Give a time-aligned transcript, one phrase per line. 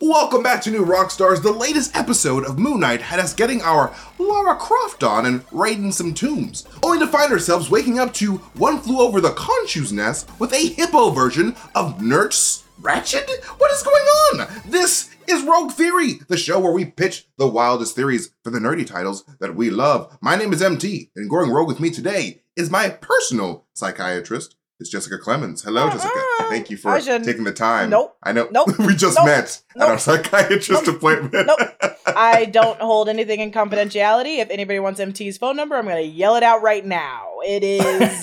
[0.00, 1.40] Welcome back to New Rockstars.
[1.40, 5.92] The latest episode of Moon Knight had us getting our Lara Croft on and raiding
[5.92, 10.28] some tombs, only to find ourselves waking up to One Flew Over the Khonshu's Nest
[10.40, 13.44] with a hippo version of Nurse Ratched?
[13.58, 14.48] What is going on?
[14.66, 18.84] This is Rogue Theory, the show where we pitch the wildest theories for the nerdy
[18.84, 20.18] titles that we love.
[20.20, 24.90] My name is MT, and going rogue with me today is my personal psychiatrist, it's
[24.90, 25.62] Jessica Clemens.
[25.62, 26.23] Hello, oh, Jessica.
[26.40, 27.90] Thank uh, you for I taking the time.
[27.90, 28.16] Nope.
[28.22, 28.48] I know.
[28.50, 28.78] Nope.
[28.78, 29.26] we just Nope.
[29.26, 29.88] met at Nope.
[29.90, 30.96] our psychiatrist Nope.
[30.96, 31.46] appointment.
[31.46, 31.58] Nope.
[32.06, 34.38] I don't hold anything in confidentiality.
[34.38, 37.38] If anybody wants MT's phone number, I'm going to yell it out right now.
[37.44, 37.82] It is.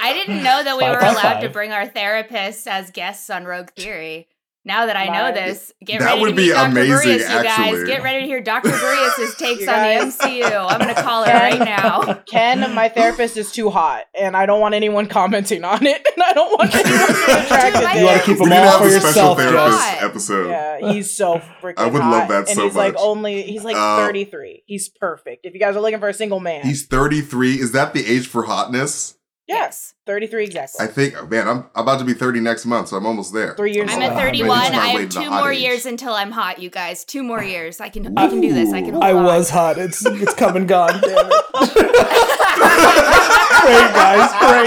[0.00, 3.30] I didn't know that we Five were by allowed to bring our therapists as guests
[3.30, 4.28] on Rogue Theory.
[4.64, 5.34] Now that I know Right.
[5.34, 6.70] this, get That ready would to be Dr.
[6.70, 7.84] amazing, Boreas, you guys.
[7.84, 8.70] Get ready to hear Dr.
[8.80, 10.66] Boreas' takes on the MCU.
[10.68, 12.14] I'm going to call it right now.
[12.26, 16.22] Ken, my therapist is too hot, and I don't want anyone commenting on it, and
[16.22, 18.06] I don't want anyone to be attracted Dude, my to You it.
[18.06, 19.94] want to keep we them need to all have for a special yourself, therapist Jess.
[19.94, 20.02] Jess.
[20.04, 20.50] episode.
[20.50, 23.64] Yeah, he's so freaking I would hot, love that and so he's like only he's
[23.64, 24.62] like Uh, 33.
[24.66, 25.44] He's perfect.
[25.44, 27.54] If you guys are looking for a single man, He's 33.
[27.60, 29.16] Is that the age for hotness?
[29.52, 30.84] Yes, 33 exactly.
[30.84, 33.54] I think, oh, man, I'm about to be 30 next month, so I'm almost there.
[33.54, 34.10] Three years I'm old.
[34.12, 34.48] at Uh, 31.
[34.48, 35.60] maybe it's not I have two more age.
[35.62, 37.04] years until I'm hot, you guys.
[37.04, 37.80] Two more years.
[37.80, 38.72] I can I can do this.
[38.72, 39.24] I can hold I on.
[39.24, 39.78] was hot.
[39.78, 40.90] It's it's come and gone.
[41.02, 41.44] Damn it.
[43.62, 44.66] great guys, great.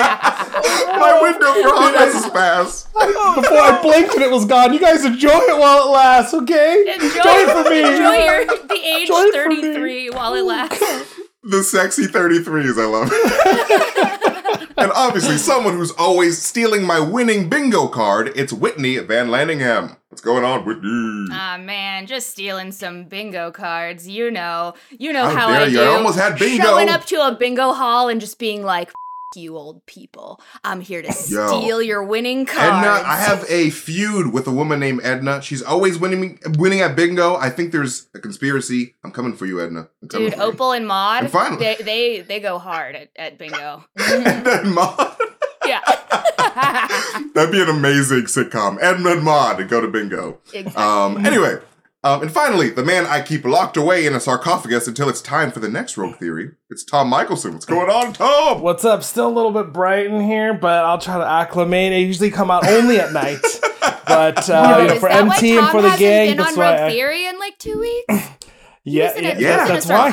[0.98, 2.88] My window for hotness is fast.
[2.94, 4.74] Before I blinked and it was gone.
[4.74, 6.94] You guys enjoy it while it lasts, okay?
[6.94, 7.80] Enjoy, it for me.
[7.80, 9.62] Enjoy your, the age Enjoy it for me.
[9.62, 11.14] 33 while it lasts.
[11.48, 14.25] The sexy 33s, I love it.
[14.78, 19.98] And obviously, someone who's always stealing my winning bingo card, it's Whitney Van Landingham.
[20.10, 21.28] What's going on, Whitney?
[21.32, 24.08] Ah man, just stealing some bingo cards.
[24.08, 25.78] You know, you know How how, I you.
[25.78, 25.84] do.
[25.84, 26.64] I almost had bingo.
[26.64, 28.92] Showing up to a bingo hall and just being like,
[29.36, 31.48] "F- "You old people, I'm here to Yo.
[31.48, 35.42] steal your winning cards." Edna, I have a feud with a woman named Edna.
[35.42, 37.36] She's always winning winning at bingo.
[37.36, 38.96] I think there's a conspiracy.
[39.04, 39.90] I'm coming for you, Edna.
[40.02, 40.44] Dude, for you.
[40.44, 43.86] Opal and Maud, And finally- they they they go hard at, at bingo.
[44.00, 45.16] Edna and Maud.
[45.66, 45.82] yeah.
[47.34, 48.78] That'd be an amazing sitcom.
[48.82, 50.40] Edna and Maud go to bingo.
[50.54, 50.82] exactly.
[50.82, 51.58] Um, anyway,
[52.06, 55.52] um, and finally, the man I keep locked away in a sarcophagus until it's time
[55.52, 56.52] for the next rogue theory.
[56.70, 57.54] It's Tom Michelson.
[57.54, 58.62] What's going on, Tom?
[58.62, 59.04] What's up?
[59.04, 61.94] Still a little bit bright in here, but I'll try to acclimate.
[61.94, 63.40] I usually come out only at night.
[64.08, 66.72] But uh, you know, for MT and for the hasn't gang, been that's on why.
[66.74, 68.30] Rogue I, Theory in like two weeks.
[68.84, 70.10] He yeah, was in yeah, a, he yeah, was in that's a why.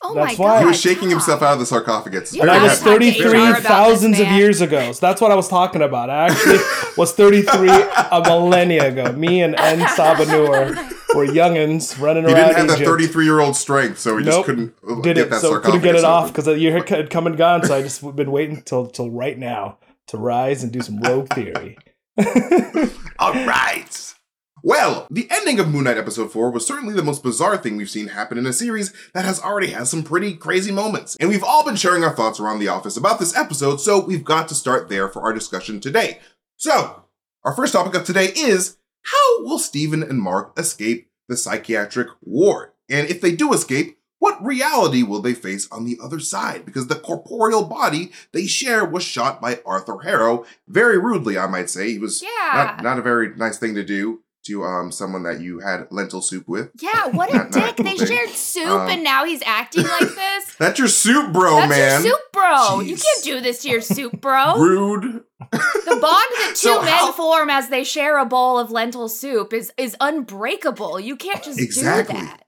[0.00, 0.02] Sarcophagus.
[0.02, 0.50] Oh That's my why.
[0.54, 0.60] god!
[0.60, 2.32] He was shaking himself out of the sarcophagus.
[2.34, 4.92] You And gotta I was talk to HR 33 about this, thousands of years ago.
[4.92, 6.10] So that's what I was talking about.
[6.10, 6.58] I actually
[6.96, 9.12] was 33 a millennia ago.
[9.12, 10.74] Me and En Sabah Nur
[11.14, 14.44] were youngins running He around didn't have that 33 year old strength, so he just
[14.44, 17.10] couldn't uh, Did get it, that so couldn't get it off because the year had
[17.10, 17.64] come and gone.
[17.64, 19.78] So I just been waiting till till right now
[20.08, 21.76] to rise and do some rogue theory.
[23.18, 24.14] All right.
[24.62, 27.88] Well, the ending of Moon Knight episode 4 was certainly the most bizarre thing we've
[27.90, 31.16] seen happen in a series that has already had some pretty crazy moments.
[31.20, 34.24] And we've all been sharing our thoughts around the office about this episode, so we've
[34.24, 36.18] got to start there for our discussion today.
[36.56, 37.04] So,
[37.44, 42.70] our first topic of today is how will Stephen and Mark escape the psychiatric ward?
[42.90, 46.64] And if they do escape, what reality will they face on the other side?
[46.64, 51.70] Because the corporeal body they share was shot by Arthur Harrow, very rudely, I might
[51.70, 51.92] say.
[51.92, 52.52] He was Yeah.
[52.52, 56.20] not, not a very nice thing to do to um someone that you had lentil
[56.20, 56.70] soup with.
[56.80, 57.76] Yeah, what a Not- not dick.
[57.76, 58.06] cool They thing.
[58.06, 60.54] shared soup Um, and now he's acting like this.
[60.56, 62.04] That's your soup, bro, That's man.
[62.04, 62.80] your soup bro.
[62.80, 64.56] You can't do this to your soup bro.
[64.58, 65.22] Rude.
[65.52, 69.08] The bond that two So men how- form as they share a bowl of lentil
[69.08, 70.98] soup is is unbreakable.
[71.00, 72.20] You can't just Exactly.
[72.20, 72.42] do that.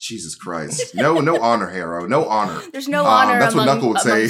[0.00, 0.94] Jesus Christ.
[0.94, 2.06] No, no honor, Harrow.
[2.06, 2.60] No honor.
[2.72, 4.26] There's no Um, honor that's what Knuckle would say.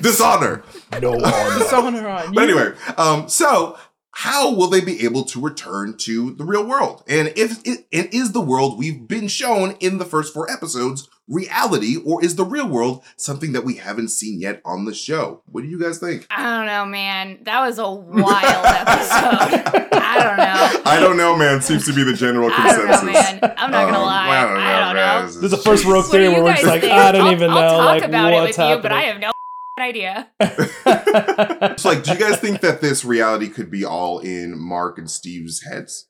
[0.00, 0.64] Dishonor.
[1.00, 1.58] No honor.
[1.60, 2.34] Dishonor on you.
[2.34, 3.78] But anyway, um, so
[4.20, 7.04] how will they be able to return to the real world?
[7.06, 11.06] And if it, and is the world we've been shown in the first four episodes
[11.28, 15.42] reality, or is the real world something that we haven't seen yet on the show?
[15.52, 16.26] What do you guys think?
[16.30, 17.40] I don't know, man.
[17.42, 19.92] That was a wild episode.
[19.92, 20.82] I don't know.
[20.90, 21.60] I don't know, man.
[21.60, 23.02] Seems to be the general I don't consensus.
[23.02, 23.54] know, man.
[23.58, 24.28] I'm not gonna Um, lie.
[24.28, 25.26] I don't know, I don't know.
[25.26, 26.92] This is the first rogue What do theory where we're just like, think?
[26.94, 28.76] I don't I'll- even I'll know talk like about what's it with happening.
[28.76, 29.30] you, but I have no
[29.78, 30.28] idea.
[30.88, 35.10] It's like, do you guys think that this reality could be all in Mark and
[35.10, 36.08] Steve's heads?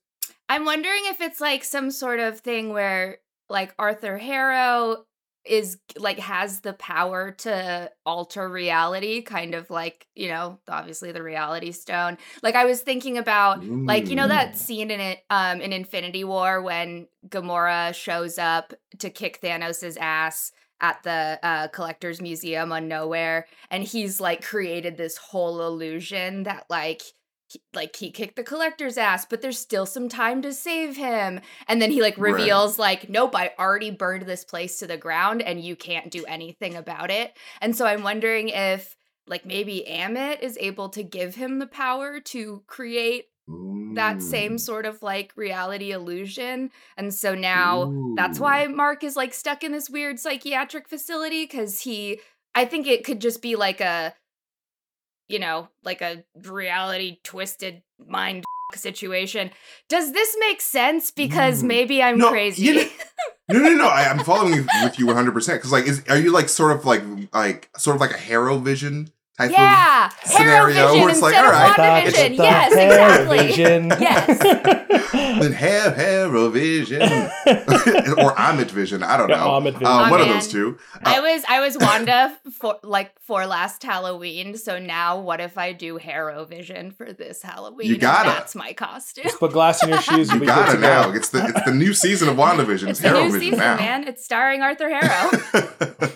[0.48, 3.18] I'm wondering if it's like some sort of thing where
[3.48, 5.06] like Arthur Harrow
[5.46, 11.22] is like has the power to alter reality kind of like you know obviously the
[11.22, 15.60] reality stone like i was thinking about like you know that scene in it um
[15.60, 22.20] in infinity war when gamora shows up to kick thanos's ass at the uh, collector's
[22.20, 27.02] museum on Knowhere and he's like created this whole illusion that like
[27.48, 31.40] he, like he kicked the collector's ass, but there's still some time to save him.
[31.68, 35.42] And then he like reveals like, nope, I already burned this place to the ground
[35.42, 37.36] and you can't do anything about it.
[37.60, 38.96] And so I'm wondering if
[39.28, 44.86] like maybe Amit is able to give him the power to create that same sort
[44.86, 46.70] of like reality illusion.
[46.96, 51.80] And so now that's why Mark is like stuck in this weird psychiatric facility because
[51.80, 52.20] he,
[52.54, 54.14] I think it could just be like a,
[55.28, 58.44] you know, like a reality twisted mind
[58.74, 59.50] situation.
[59.88, 61.10] Does this make sense?
[61.10, 61.66] Because Mm.
[61.66, 62.62] maybe I'm No, crazy.
[62.64, 62.88] you know-
[63.48, 63.86] No, no, no.
[63.86, 66.76] I, I'm following you- with you 100 percent because, like, is are you like sort
[66.76, 67.02] of like
[67.32, 71.44] like sort of like a Harrow Vision type yeah, scenario Hero where it's like, all
[71.50, 72.30] right, of Thought WandaVision.
[72.30, 73.98] it's Yes, exactly.
[74.00, 75.12] Yes.
[75.42, 77.02] then have Harrow Vision
[78.18, 79.02] or Amit Vision?
[79.02, 79.36] I don't know.
[79.36, 79.86] Amit Vision.
[79.86, 80.78] Uh, Oh, one of those two.
[81.02, 85.72] I was I was Wanda for like for last Halloween, so now what if I
[85.72, 87.88] do Harrow Vision for this Halloween?
[87.88, 88.30] You gotta.
[88.30, 89.24] That's my costume.
[89.24, 90.32] Just put glass in your shoes.
[90.32, 90.88] You got good it to go.
[90.88, 91.10] now.
[91.12, 92.88] It's the it's the new season of WandaVision.
[92.88, 93.76] It's It's the Harrow new season, now.
[93.76, 94.08] man.
[94.08, 96.10] It's starring Arthur Harrow.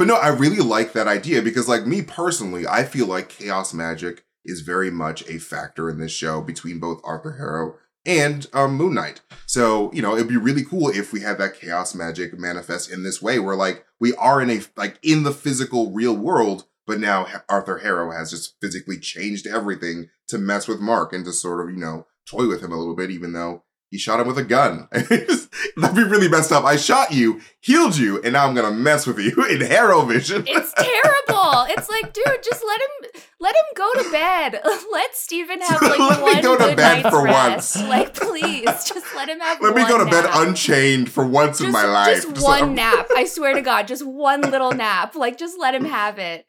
[0.00, 3.74] But no, I really like that idea because, like me personally, I feel like chaos
[3.74, 7.74] magic is very much a factor in this show between both Arthur Harrow
[8.06, 9.20] and um, Moon Knight.
[9.44, 13.02] So you know, it'd be really cool if we had that chaos magic manifest in
[13.02, 16.98] this way, where like we are in a like in the physical real world, but
[16.98, 21.62] now Arthur Harrow has just physically changed everything to mess with Mark and to sort
[21.62, 23.64] of you know toy with him a little bit, even though.
[23.90, 24.86] He shot him with a gun.
[24.92, 26.64] That'd be really messed up.
[26.64, 30.44] I shot you, healed you, and now I'm gonna mess with you in Harrow Vision.
[30.46, 31.66] It's terrible.
[31.70, 34.60] It's like, dude, just let him let him go to bed.
[34.92, 37.76] Let Steven have like Let me one go to good bed for rest.
[37.78, 37.88] once.
[37.88, 39.60] Like, please, just let him have.
[39.60, 42.22] Let me go to bed unchained for once just, in my life.
[42.22, 43.08] Just So- one nap.
[43.16, 45.16] I swear to God, just one little nap.
[45.16, 46.48] Like, just let him have it.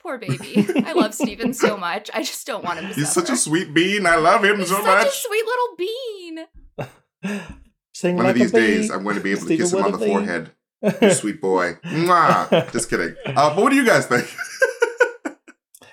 [0.00, 0.66] Poor baby.
[0.86, 2.10] I love Steven so much.
[2.14, 3.26] I just don't want him to He's suffer.
[3.26, 4.06] such a sweet bean.
[4.06, 4.68] I love him so much.
[4.68, 5.06] He's so such much.
[5.06, 7.40] a sweet little bean.
[7.94, 9.82] Sing One like of these days, I'm going to be able to Steven kiss him
[9.84, 10.26] on the Willoughby.
[10.26, 10.52] forehead.
[11.02, 11.74] You sweet boy.
[11.84, 12.72] Mwah.
[12.72, 13.16] Just kidding.
[13.26, 14.24] Uh, but what do you guys think?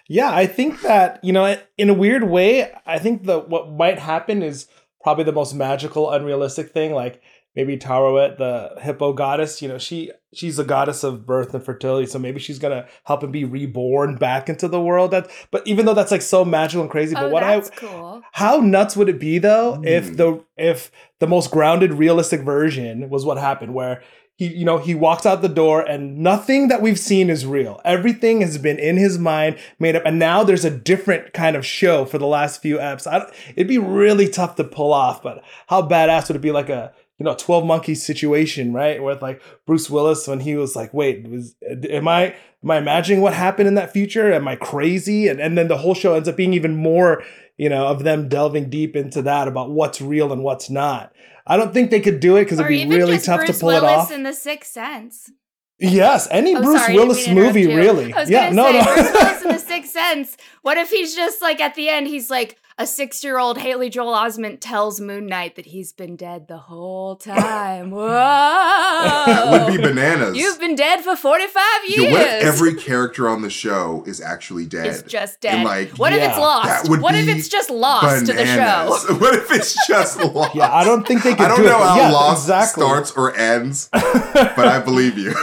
[0.07, 3.98] Yeah, I think that you know, in a weird way, I think that what might
[3.98, 4.68] happen is
[5.02, 6.94] probably the most magical, unrealistic thing.
[6.94, 7.24] Like
[7.56, 12.06] maybe Taweret, the hippo goddess, you know, she she's a goddess of birth and fertility,
[12.07, 15.12] so maybe she's gonna help him be reborn back into the world.
[15.12, 18.22] That, but even though that's like so magical and crazy, oh, but what I cool.
[18.34, 19.88] how nuts would it be though Mm.
[19.88, 24.02] if the if the most grounded realistic version was what happened where
[24.38, 27.80] he you know he walks out the door and nothing that we've seen is real
[27.86, 31.66] everything has been in his mind made up and now there's a different kind of
[31.66, 35.42] show for the last few eps I it'd be really tough to pull off but
[35.68, 39.41] how badass would it be like a you know 12 monkeys situation right with like
[39.65, 41.56] bruce willis when he was like wait was
[41.89, 45.57] am i am i imagining what happened in that future am i crazy and, and
[45.57, 47.23] then the whole show ends up being even more
[47.57, 51.13] you know, of them delving deep into that about what's real and what's not.
[51.47, 53.68] I don't think they could do it because it'd be really tough Bruce to pull
[53.69, 54.11] Willis it off.
[54.11, 55.31] in The Sixth Sense.
[55.79, 58.13] yes, any Oh, Bruce sorry, Willis mean to interrupt movie, really.
[58.27, 58.83] Yeah, no, say no.
[58.94, 60.38] Bruce Willis in The Sixth Sense.
[60.63, 62.07] What if he's just like at the end?
[62.07, 66.57] He's like a six-year-old Haley Joel Osment tells Moon Knight that he's been dead the
[66.57, 67.92] whole time.
[67.95, 70.38] That would be bananas.
[70.38, 72.13] You've been dead for forty-five Yo, years.
[72.13, 74.88] what if every character on the show is actually dead?
[74.88, 75.56] is just dead.
[75.56, 76.68] And, like, what if it's lost?
[76.68, 79.16] that would What if it's just lost to the show?
[79.18, 80.56] what if it's just lost?
[80.56, 81.88] yeah, I don't think they could I don't do know it.
[81.88, 82.83] how yeah, Lost exactly.
[82.83, 85.33] starts or ends, but I believe you.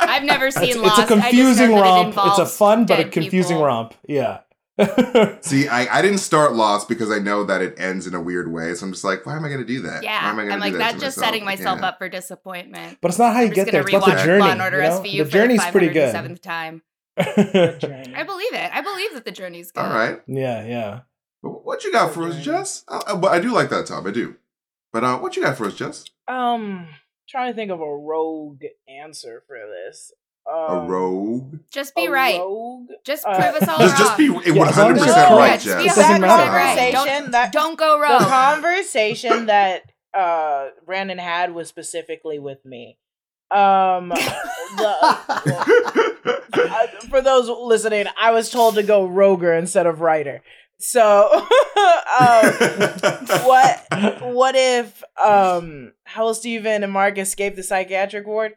[0.00, 0.98] I've never seen It's, Lost.
[1.00, 2.14] it's a I just know confusing that it romp.
[2.30, 3.64] It's a fun but a confusing people.
[3.66, 3.94] romp.
[4.06, 4.38] Yeah.
[5.42, 8.52] See, I, I didn't start Lost because I know that it ends in a weird
[8.52, 8.74] way.
[8.74, 10.02] So I'm just like, why am I going to do that?
[10.02, 11.26] Yeah, why am I gonna I'm do like that that's to just myself?
[11.32, 11.86] setting myself Yeah.
[11.88, 12.98] up for disappointment.
[13.00, 13.82] but it's not how you I'm get there.
[13.84, 14.40] gonna It's about the journey.
[14.42, 15.00] Law and Order you know?
[15.00, 16.12] SVU The for journey's the pretty good.
[16.12, 16.82] Seventh time.
[17.18, 18.70] I believe it.
[18.74, 19.80] I believe that the journey's good.
[19.84, 20.20] All right.
[20.26, 21.00] yeah.
[21.42, 22.84] But What you got for us, Jess?
[22.88, 24.06] Uh, uh, but I do like that, Tom.
[24.06, 24.36] I do.
[24.92, 26.04] But uh, what you got for us, Jess?
[26.28, 26.88] Um,
[27.28, 30.12] trying to think of a rogue answer for this.
[30.48, 31.58] A Um, rogue?
[31.70, 32.38] Just be a right.
[32.40, 32.88] Rogue.
[33.04, 35.62] Just Uh, prove us all Just, just be Yeah, as long as 100% right, correct.
[35.62, 35.96] Just be Jess.
[35.96, 36.50] It doesn't a matter.
[36.50, 36.76] right.
[36.94, 38.22] Conversation Don't, that- don't go the rogue.
[38.22, 39.82] conversation that
[40.12, 42.98] uh Brandon had was specifically with me.
[43.52, 44.08] Um,
[44.76, 44.96] the,
[46.52, 50.42] uh, for those listening, I was told to go roger instead of writer.
[50.78, 51.28] So,
[52.20, 52.52] um,
[53.44, 53.86] what
[54.22, 58.54] what if um how will Steven and Mark escape the psychiatric ward?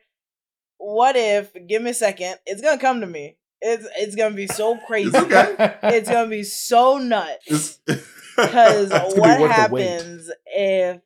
[0.86, 3.38] What if give me a second, it's gonna come to me.
[3.62, 5.08] It's it's gonna be so crazy.
[5.10, 5.76] It's okay.
[5.84, 7.80] It's gonna be so nuts.
[8.36, 9.52] Because what worth the wait.
[9.52, 11.00] happens if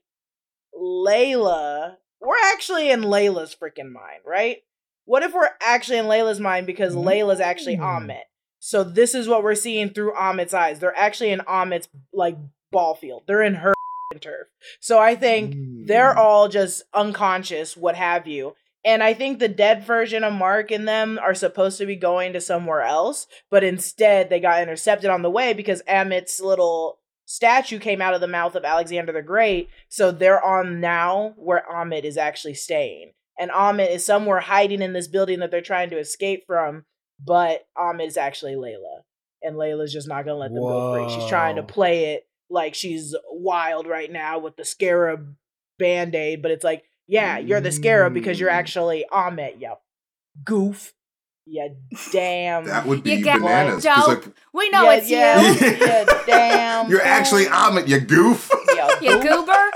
[0.75, 4.57] Layla we're actually in Layla's freaking mind, right?
[5.05, 8.07] What if we're actually in Layla's mind because Layla's actually Mm.
[8.07, 8.21] Amit?
[8.59, 10.79] So this is what we're seeing through Amit's eyes.
[10.79, 12.35] They're actually in Amit's like
[12.71, 13.23] ball field.
[13.27, 13.73] They're in her
[14.19, 14.47] turf.
[14.79, 15.55] So I think
[15.87, 16.17] they're Mm.
[16.17, 18.55] all just unconscious, what have you.
[18.85, 22.33] And I think the dead version of Mark and them are supposed to be going
[22.33, 27.79] to somewhere else, but instead they got intercepted on the way because Amit's little statue
[27.79, 29.69] came out of the mouth of Alexander the Great.
[29.89, 33.11] So they're on now where Amit is actually staying.
[33.37, 36.85] And Amit is somewhere hiding in this building that they're trying to escape from,
[37.23, 39.01] but Amit is actually Layla.
[39.41, 41.13] And Layla's just not gonna let them go free.
[41.13, 45.35] She's trying to play it like she's wild right now with the scarab
[45.77, 48.53] band-aid, but it's like, yeah, you're the scarab because you're Mm.
[48.59, 49.73] actually Amit, you
[50.43, 50.93] goof.
[51.49, 51.69] Yeah,
[52.11, 52.65] damn.
[52.65, 53.85] That would be You get bananas.
[53.85, 54.25] 'cause, dope.
[54.25, 55.77] like, We know yeah, it's yeah, you.
[55.77, 56.89] yeah, damn.
[56.91, 57.53] you're actually fool.
[57.53, 58.51] Amit, you goof.
[58.75, 59.71] Yeah, You goober.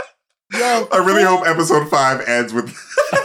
[0.53, 2.75] Yo, I really hope episode five ends with,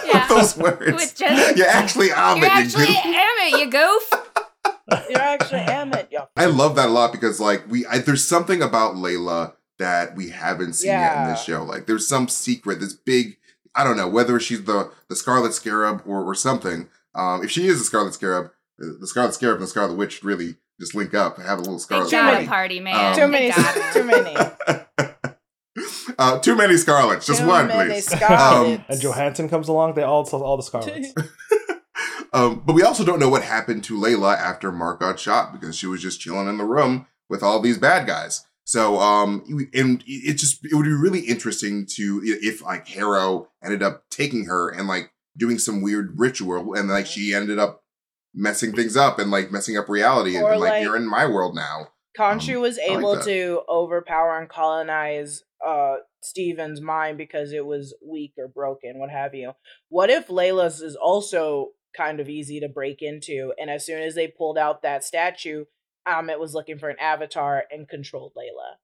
[0.05, 0.21] Yeah.
[0.21, 0.93] with those words.
[0.93, 2.97] With just- you're actually Amit, You're you actually goof.
[3.05, 5.07] Amit, you goof.
[5.11, 6.29] You're actually Amit, yo.
[6.37, 10.29] I love that a lot because like we I, there's something about Layla that we
[10.31, 11.65] haven't seen yet in this show.
[11.65, 13.39] Like there's some secret, this big
[13.77, 16.89] I don't know whether she's the the Scarlet Scarab or or something.
[17.15, 20.23] Um, if she is the Scarlet Scarab, the the Scarlet Scarab and the Scarlet Witch
[20.25, 22.47] really just link up, and have a little Scarlet Too got many.
[22.47, 23.13] a party, man.
[23.13, 24.37] Um, Too many, got too many.
[26.19, 28.07] uh, too many Scarlets, just Too one, many please.
[28.11, 28.83] Scarlets.
[28.89, 29.95] and Johansson comes along.
[29.95, 31.13] They all all the Scarlets.
[32.33, 35.77] um, but we also don't know what happened to Layla after Mark got shot because
[35.77, 38.45] she was just chilling in the room with all these bad guys.
[38.67, 43.81] So, um, and it just it would be really interesting to if like Harrow ended
[43.81, 47.85] up taking her and like doing some weird ritual, and like she ended up
[48.35, 51.09] messing things up and like messing up reality, and, Or, and, like, like- you're in
[51.09, 51.89] my world now.
[52.19, 57.65] Khonshu Um, was I like able to overpower and colonize uh Steven's mind because it
[57.65, 59.53] was weak or broken, what have you.
[59.91, 64.17] What if Layla's is also kind of easy to break into, and as soon as
[64.17, 65.67] they pulled out that statue,
[66.07, 68.77] Amit was looking for an avatar and controlled Layla.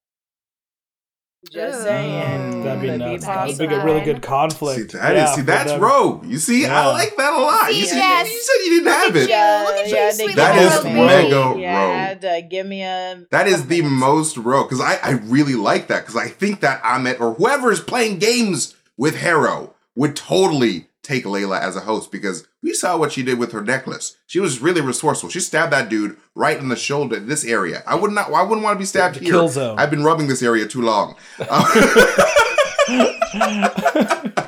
[1.50, 1.82] Just Ooh.
[1.82, 2.62] saying.
[2.62, 3.26] That'd be Could nuts.
[3.26, 4.92] That'd That'd be be a really good conflict.
[4.92, 5.80] See, that is Yeah, see that's them.
[5.80, 6.24] rogue.
[6.24, 7.66] You see, I like that a lot.
[7.70, 8.30] See, you, said, Jess?
[8.32, 9.30] you said you didn't have Look it.
[9.30, 9.66] at you.
[9.66, 11.96] Look at you, yeah, sweet they That gave is me- mega Yeah, rogue.
[11.96, 13.24] had to give me a.
[13.32, 16.60] That is the couple most rogue because I, I really like that because I think
[16.60, 21.80] that Amit or whoever is playing games with Harrow would totally take Layla as a
[21.80, 24.16] host because we saw what she did with her necklace.
[24.26, 25.30] She was really resourceful.
[25.30, 27.82] She stabbed that dude right in the shoulder, this area.
[27.86, 28.32] I would not.
[28.32, 29.32] I wouldn't want to be stabbed The here.
[29.32, 29.78] kill zone.
[29.78, 31.16] I've been rubbing this area too long.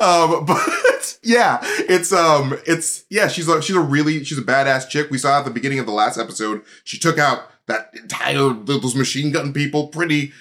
[0.00, 3.26] Um, but yeah, it's um, it's yeah.
[3.26, 5.10] She's a she's a really she's a badass chick.
[5.10, 6.62] We saw at the beginning of the last episode.
[6.84, 10.32] She took out that entire those machine gun people pretty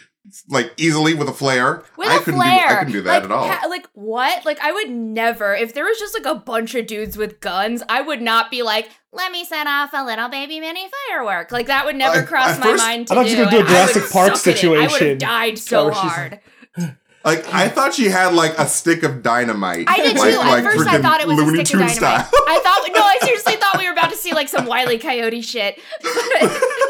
[0.50, 1.84] like easily with a flare.
[1.98, 2.67] With I a couldn't flare.
[2.67, 3.48] do I couldn't do that like, at all.
[3.48, 4.46] ha- like what?
[4.46, 5.53] Like I would never.
[5.55, 8.62] If there was just like a bunch of dudes with guns, I would not be
[8.63, 12.25] like, "Let me set off a little baby mini firework." Like that would never I-
[12.25, 13.31] cross at my first- mind to I thought do.
[13.31, 14.65] you were gonna do a and Jurassic Park suck at it.
[14.65, 15.17] I would have situation.
[15.19, 16.39] died so where she's- hard.
[17.25, 19.86] like I thought she had like a stick of dynamite.
[19.89, 20.38] I did like, too.
[20.39, 21.98] Like At first, I thought it was Looney a stick of dynamite.
[21.98, 22.29] style.
[22.48, 25.41] I thought no, I seriously thought we were about to see like some wily coyote
[25.41, 25.79] shit.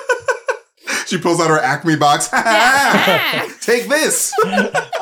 [1.08, 2.28] she pulls out her Acme box.
[3.66, 4.34] Take this.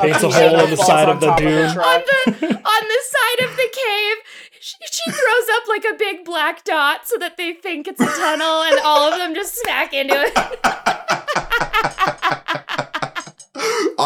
[0.00, 1.66] Paints a hole of in the side on of the dune.
[1.66, 4.16] on the on the side of the cave.
[4.60, 8.06] She, she throws up like a big black dot so that they think it's a
[8.06, 10.32] tunnel, and all of them just smack into it.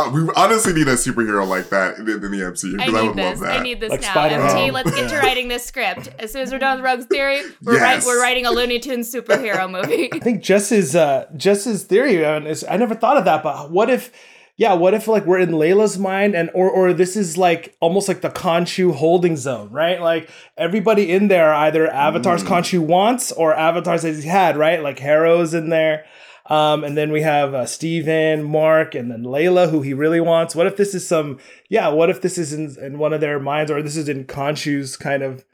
[0.08, 3.08] We honestly need a superhero like that in, in the MCU I because I, need
[3.08, 3.24] would this.
[3.24, 3.60] love that.
[3.60, 4.10] I need this Like now.
[4.12, 4.56] Spider-Man.
[4.56, 6.08] MT, let's get to writing this script.
[6.18, 7.82] As soon as we're done with Rogue's Theory, we're, Yes.
[7.82, 10.12] write, we're writing a Looney Tunes superhero movie.
[10.12, 13.90] I think Jess's uh Jess's theory uh, is I never thought of that, but what
[13.90, 14.12] if
[14.56, 18.08] yeah, what if like we're in Layla's mind and or or this is like almost
[18.08, 20.00] like the Khonshu holding zone, right?
[20.02, 20.28] Like
[20.58, 24.82] everybody in there are either avatars Khonshu wants or avatars that he's had, right?
[24.82, 26.04] Like Harrow's in there.
[26.50, 30.54] Um, and then we have uh, Steven, Mark, and then Layla, who he really wants.
[30.54, 31.38] What if this is some,
[31.68, 34.24] yeah, what if this is in, in one of their minds or this is in
[34.24, 35.44] Khonshu's kind of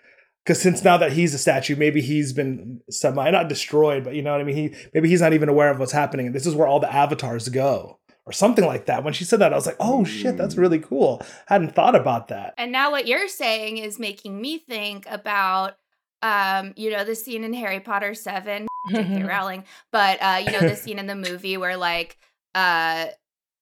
[0.42, 4.22] because since now that he's a statue, maybe he's been semi not destroyed, but you
[4.22, 4.56] know what I mean.
[4.56, 6.92] He maybe he's not even aware of what's happening, and this is where all the
[6.92, 9.02] avatars go, or something like that.
[9.02, 11.20] When she said that, I was like, oh shit, that's really cool.
[11.46, 12.54] hadn't thought about that.
[12.56, 15.78] And now what you're saying is making me think about,
[16.22, 19.22] um, you know, the scene in Harry Potter 7, J.K.
[19.24, 22.18] Rowling, but, uh, you know, the scene in the movie where, like,
[22.54, 23.06] uh,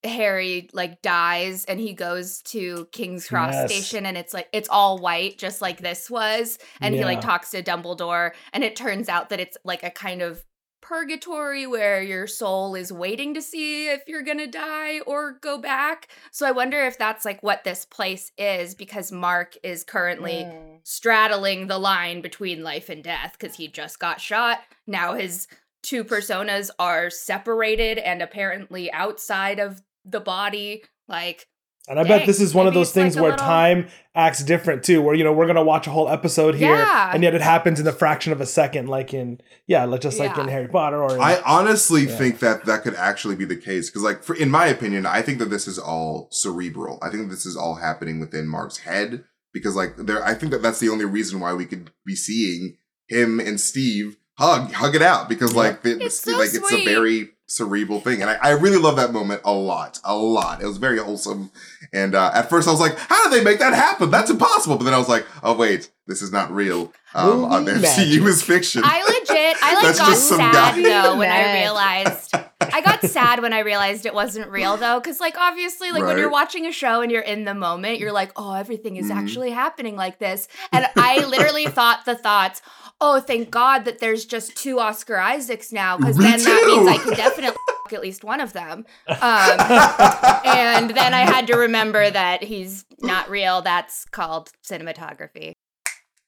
[0.04, 3.72] Harry like dies and he goes to King's Cross Yes.
[3.72, 7.50] Station and it's like it's all white just like this was and he like talks
[7.52, 10.44] to Dumbledore and it turns out that it's like a kind of
[10.82, 15.56] purgatory where your soul is waiting to see if you're going to die or go
[15.56, 16.08] back.
[16.30, 20.73] So I wonder if that's like what this place is because Mark is currently Mm.
[20.84, 24.60] Straddling the line between life and death because he just got shot.
[24.86, 25.48] Now his
[25.82, 30.82] two personas are separated and apparently outside of the body.
[31.08, 31.46] Like,
[31.88, 34.42] And I bet this is one of those it's like things where little- time acts
[34.42, 37.10] different too, where you know we're gonna watch a whole episode here, Yeah.
[37.12, 40.18] and yet it happens in the fraction of a second, like in yeah, like just
[40.18, 40.44] like Yeah.
[40.44, 42.16] in Harry Potter or in, I honestly Yeah.
[42.16, 45.20] think that that could actually be the case because, like, for, in my opinion, I
[45.20, 46.98] think that this is all cerebral.
[47.02, 50.22] I think this is all happening within Mark's head because, like, there.
[50.22, 52.76] I think that that's the only reason why we could be seeing
[53.08, 55.58] him and Steve hug, hug it out because, Yeah.
[55.60, 58.78] like, the, It's the- so like it's a very cerebral thing, and I, I really
[58.78, 60.62] love that moment a lot, a lot.
[60.62, 61.50] It was very wholesome,
[61.92, 64.10] and uh, at first I was like, "How did they make that happen?
[64.10, 66.90] That's impossible!" But then I was like, "Oh wait, this is not real.
[67.14, 68.22] Um, on Movie MCU magic.
[68.22, 70.82] is fiction." I legit, I like got sad guy.
[70.82, 72.34] though when I realized.
[72.76, 76.18] I got sad when I realized it wasn't real though, because like obviously, like when
[76.18, 79.16] you're watching a show and you're in the moment, you're like, oh, everything is Mhm.
[79.16, 82.62] actually happening like this, and I literally thought the thoughts.
[83.00, 86.88] Oh, thank God that there's just two Oscar Isaacs now, because Me then that means
[86.88, 88.86] I can definitely f- at least one of them.
[89.08, 93.62] Um, and then I had to remember that he's not real.
[93.62, 95.52] That's called cinematography.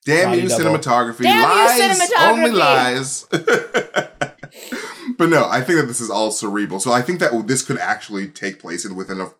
[0.05, 1.23] Damn you, cinematography.
[1.23, 2.29] Damn you, lies, cinematography.
[2.31, 3.25] only lies.
[5.17, 6.79] but no, I think that this is all cerebral.
[6.79, 9.31] So I think that this could actually take place in within a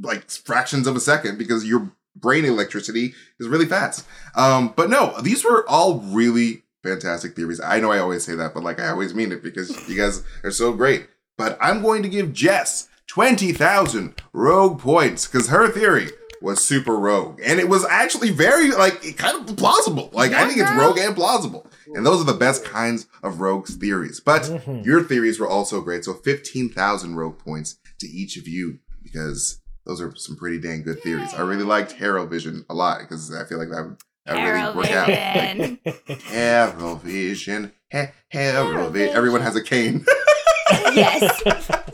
[0.00, 4.06] like fractions of a second because your brain electricity is really fast.
[4.34, 7.60] Um, but no, these were all really fantastic theories.
[7.60, 10.22] I know I always say that, but like I always mean it because you guys
[10.44, 11.08] are so great.
[11.38, 16.08] But I'm going to give Jess 20,000 rogue points because her theory
[16.42, 17.40] was super rogue.
[17.44, 20.10] And it was actually very, like, kind of plausible.
[20.12, 21.66] Like, I Yeah, think it's rogue and plausible.
[21.94, 24.20] And those are the best kinds of rogues theories.
[24.20, 24.84] But Mhm.
[24.84, 26.04] your theories were also great.
[26.04, 31.00] So 15,000 rogue points to each of you because those are some pretty dang good
[31.02, 31.32] theories.
[31.34, 34.90] I really liked Harrow Vision a lot because I feel like that, that really worked
[34.90, 35.08] out.
[35.08, 36.78] Like, Heroin.
[36.78, 39.16] Hero Vision, he- Hero Hero Vision.
[39.16, 40.04] Everyone has a cane.
[40.92, 41.22] yes,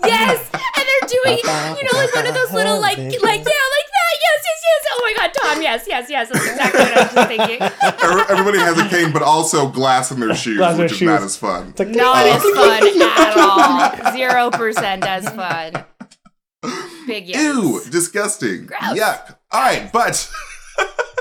[0.05, 1.37] yes, and they're doing,
[1.77, 4.15] you know, like one of those little, like, like, yeah, like that.
[4.25, 4.87] Yes, yes, yes.
[4.93, 5.63] Oh my God, Tom.
[5.63, 6.29] Yes, yes, yes.
[6.31, 7.63] That's exactly what I was thinking.
[8.31, 11.37] Everybody has a cane, but also glass in their shoes, Glass which is not as
[11.37, 11.69] fun.
[11.71, 13.37] It's like, Not Uh, as fun at
[14.07, 14.13] all.
[14.13, 15.85] Zero percent as fun.
[17.07, 17.43] Big yes.
[17.43, 18.67] Ew, disgusting.
[18.67, 18.81] Gross.
[18.99, 19.37] Yuck.
[19.51, 20.31] All right, but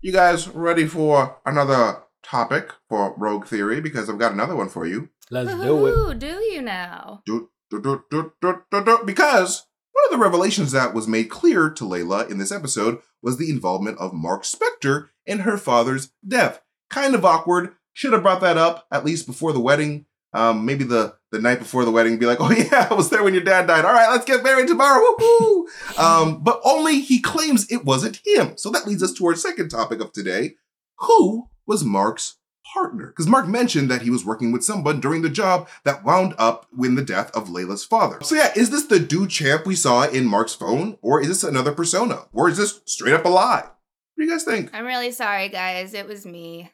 [0.00, 3.80] You guys ready for another topic for Rogue Theory?
[3.80, 5.08] Because I've got another one for you.
[5.30, 5.90] Let's do it.
[5.90, 7.22] Ooh, do you now?
[7.26, 11.28] Do, do, do, do, do, do, do, because one of the revelations that was made
[11.28, 16.12] clear to Layla in this episode was the involvement of Mark Spector in her father's
[16.26, 16.60] death.
[16.88, 17.74] Kind of awkward.
[17.92, 20.06] Should have brought that up at least before the wedding.
[20.32, 23.22] Um, maybe the the night before the wedding, be like, "Oh yeah, I was there
[23.22, 23.84] when your dad died.
[23.84, 25.64] All right, let's get married tomorrow." Woohoo!
[25.98, 28.56] Um, but only he claims it wasn't him.
[28.56, 30.54] So that leads us to our second topic of today:
[31.00, 32.36] Who was Mark's
[32.74, 33.06] partner?
[33.08, 36.66] Because Mark mentioned that he was working with someone during the job that wound up
[36.82, 38.18] in the death of Layla's father.
[38.22, 41.72] So yeah, is this the Duchamp we saw in Mark's phone, or is this another
[41.72, 43.62] persona, or is this straight up a lie?
[43.62, 43.70] What
[44.18, 44.70] do you guys think?
[44.74, 45.94] I'm really sorry, guys.
[45.94, 46.72] It was me.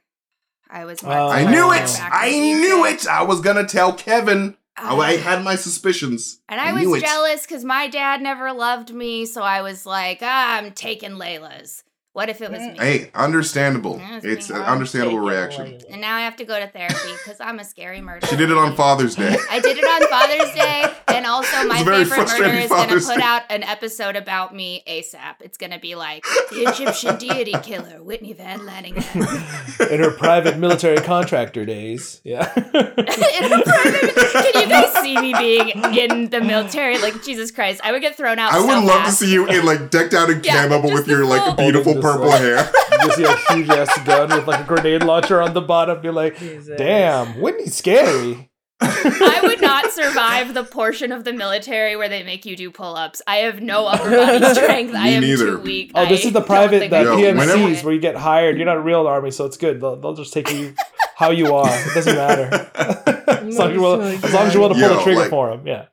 [0.71, 1.05] I was.
[1.05, 1.09] Oh.
[1.11, 1.99] I knew it.
[2.01, 3.07] I knew it.
[3.07, 4.57] I was gonna tell Kevin.
[4.77, 4.99] I, Ah.
[4.99, 6.41] I had my suspicions.
[6.49, 10.19] And I, knew was jealous because my dad never loved me, so I was like,
[10.21, 11.85] ah, I'm taking Layla's.
[12.15, 12.75] What if it was mm.
[12.75, 12.79] me?
[12.79, 13.99] Hey, understandable.
[13.99, 14.57] Yeah, it's It's me.
[14.57, 15.67] an understandable reaction.
[15.67, 15.85] Layla.
[15.91, 18.29] And now I have to go to therapy because I'm a scary murderer.
[18.31, 19.37] She did it on Father's Day.
[19.51, 22.63] I did it on Father's Day, and also my It's a very favorite murder frustrating
[22.63, 25.35] is going to put out an episode about me ASAP.
[25.41, 29.91] It's going to be like the Egyptian deity killer, Whitney Van Landingham.
[29.91, 32.21] In her private military contractor days.
[32.23, 32.49] Yeah.
[32.57, 34.15] In her private-
[34.53, 36.99] Can you guys see me being in the military?
[36.99, 38.53] Like Jesus Christ, I would get thrown out.
[38.53, 40.93] I would so love to see you in like decked out in Yeah, camo, but
[40.93, 42.41] with your like beautiful Holding this purple up.
[42.41, 42.71] hair.
[43.05, 46.01] you see a huge ass gun with like a grenade launcher on the bottom.
[46.01, 46.77] Be like, Jesus.
[46.79, 48.51] damn, Whitney's scary.
[48.81, 53.23] I would not survive the portion of the military where they make you do pull-ups.
[53.27, 54.95] I have no upper body strength.
[54.95, 55.57] I am neither.
[55.57, 55.93] too weak.
[55.95, 58.17] Oh, this I is the private, think the Yo, can whenever- PMCs where you get
[58.17, 58.57] hired.
[58.57, 59.81] You're not a real army, so it's good.
[59.81, 60.75] They'll, they'll just take you
[61.17, 61.69] how you are.
[61.71, 62.71] It doesn't matter.
[62.75, 65.21] as, long as, you're willing, as long as you're willing to pull Yo, the trigger
[65.21, 65.67] like- for him.
[65.67, 65.87] Yeah.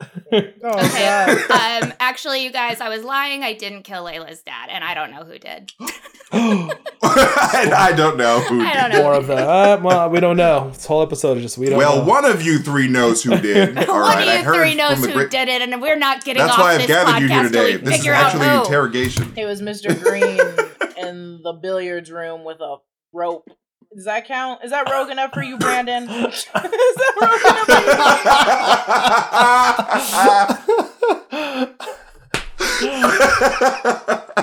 [0.32, 1.44] Oh Okay.
[1.48, 1.82] god.
[1.84, 3.42] um, actually, you guys, I was lying.
[3.42, 5.72] I didn't kill Layla's dad, and I don't know who did.
[6.32, 8.80] and I don't know who I did.
[8.80, 9.02] don't know.
[9.02, 10.70] More of the, uh, well, we don't know.
[10.70, 12.04] This whole episode is just, we don't Well, know.
[12.04, 13.76] one of you three knows who did.
[13.88, 15.30] All One right, of I you heard three knows who great.
[15.30, 17.76] did it, and we're not getting That's off why I've this gathered you here today.
[17.78, 18.58] This is actually who.
[18.60, 19.32] interrogation.
[19.36, 19.98] It was Mr.
[20.00, 20.38] Green
[21.08, 22.76] in the billiards room with a
[23.12, 23.48] rope.
[23.94, 24.62] Does that count?
[24.64, 26.02] Is that rogue enough for you, Brandon?
[26.08, 27.66] Is that rogue enough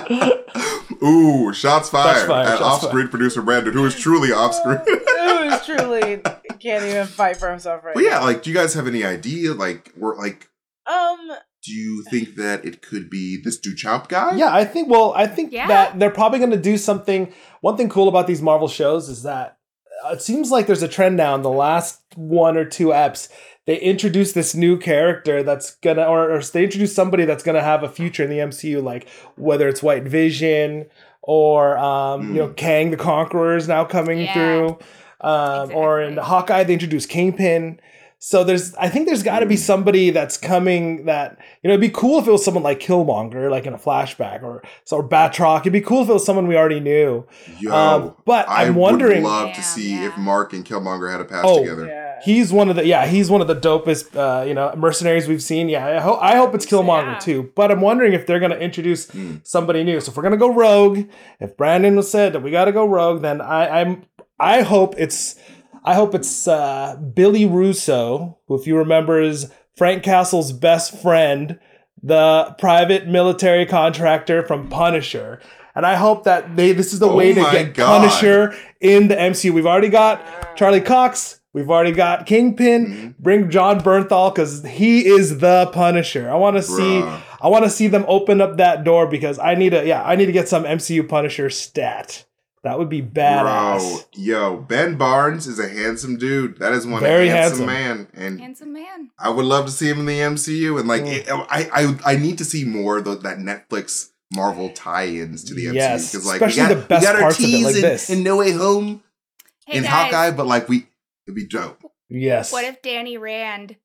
[0.08, 1.06] for you?
[1.08, 4.80] Ooh, shots fired, fired, at shots off-screen producer Brandon, who is truly off-screen.
[4.88, 6.22] Who is truly
[6.60, 8.24] can't even fight for himself right but yeah, now.
[8.24, 9.54] like, do you guys have any idea?
[9.54, 10.50] Like, we're like,
[10.88, 11.32] Um,
[11.66, 14.36] do you think that it could be this Duchamp guy?
[14.36, 14.90] Yeah, I think.
[14.90, 15.68] Well, I think Yeah.
[15.68, 17.34] that they're probably going to do something.
[17.62, 19.58] One thing cool about these Marvel shows is that
[20.06, 23.30] uh, it seems like there's a trend now in the last one or two eps.
[23.66, 27.82] They introduce this new character that's gonna, or, or they introduce somebody that's gonna have
[27.82, 30.86] a future in the MCU, like whether it's White Vision
[31.24, 34.34] or um, you know Kang the Conqueror is now coming Yeah.
[34.34, 34.68] through,
[35.22, 36.30] um, or in Exactly.
[36.30, 37.80] Hawkeye they introduced Kingpin.
[38.28, 41.76] So there's, I think there's got to be somebody that's coming that you know.
[41.76, 45.08] It'd be cool if it was someone like Killmonger, like in a flashback, or or
[45.08, 45.60] Batroc.
[45.60, 47.28] It'd be cool if it was someone we already knew.
[47.60, 49.22] Yo, Um, but I I'm wondering.
[49.22, 50.08] would love Yeah, to see yeah.
[50.08, 51.86] if Mark and Killmonger had a pass Oh, together.
[51.86, 52.20] yeah.
[52.24, 55.44] He's one of the yeah, he's one of the dopest uh, you know mercenaries we've
[55.44, 55.70] seen.
[55.70, 57.20] Yeah, I, ho- I hope it's Killmonger Yeah.
[57.20, 57.52] too.
[57.56, 59.36] But I'm wondering if they're gonna introduce Hmm.
[59.44, 60.02] somebody new.
[60.02, 61.04] So if we're gonna go rogue,
[61.40, 64.06] if Brandon was said that we got to go rogue, then I, I'm
[64.40, 65.36] I hope it's
[65.86, 71.60] I hope it's uh, Billy Russo, who if you remember is Frank Castle's best friend,
[72.02, 75.40] the private military contractor from Punisher.
[75.76, 78.00] And I hope that they this is the Oh way to get God.
[78.00, 79.54] Punisher in the MCU.
[79.54, 81.42] We've already got Charlie Cox.
[81.54, 82.88] We've already got Kingpin.
[82.88, 83.08] Mm-hmm.
[83.24, 86.32] Bring Jon Bernthal because he is the Punisher.
[86.32, 87.02] I want to see.
[87.42, 89.86] I want to see them open up that door because I need to.
[89.86, 92.26] Yeah, I need to get some MCU Punisher stat.
[92.66, 93.80] That would be badass.
[93.80, 96.58] Bro, yo, Ben Barnes is a handsome dude.
[96.58, 98.08] That is one Very handsome, handsome.
[98.16, 99.12] man, and Handsome man.
[99.20, 100.80] I would love to see him in the MCU.
[100.80, 101.14] And like, Mm.
[101.14, 101.70] it, I,
[102.04, 105.74] I, I need to see more of the, that Netflix Marvel tie-ins to the MCU
[106.12, 107.82] because like especially we got, the best we got our parts of it, like in,
[107.82, 108.10] this.
[108.10, 109.04] in No Way Home
[109.68, 110.88] Hey in guys, Hawkeye, but like we,
[111.28, 111.80] it'd be dope.
[112.10, 112.52] Yes.
[112.52, 113.76] what if Danny Rand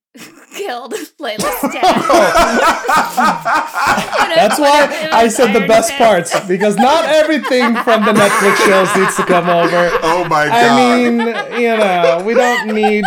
[0.60, 2.00] killed Layla's dad?
[4.34, 9.16] That's why I said the best parts because not everything from the Netflix shows needs
[9.16, 9.90] to come over.
[10.02, 10.52] Oh my god!
[10.52, 11.18] I mean,
[11.60, 13.04] you know, we don't need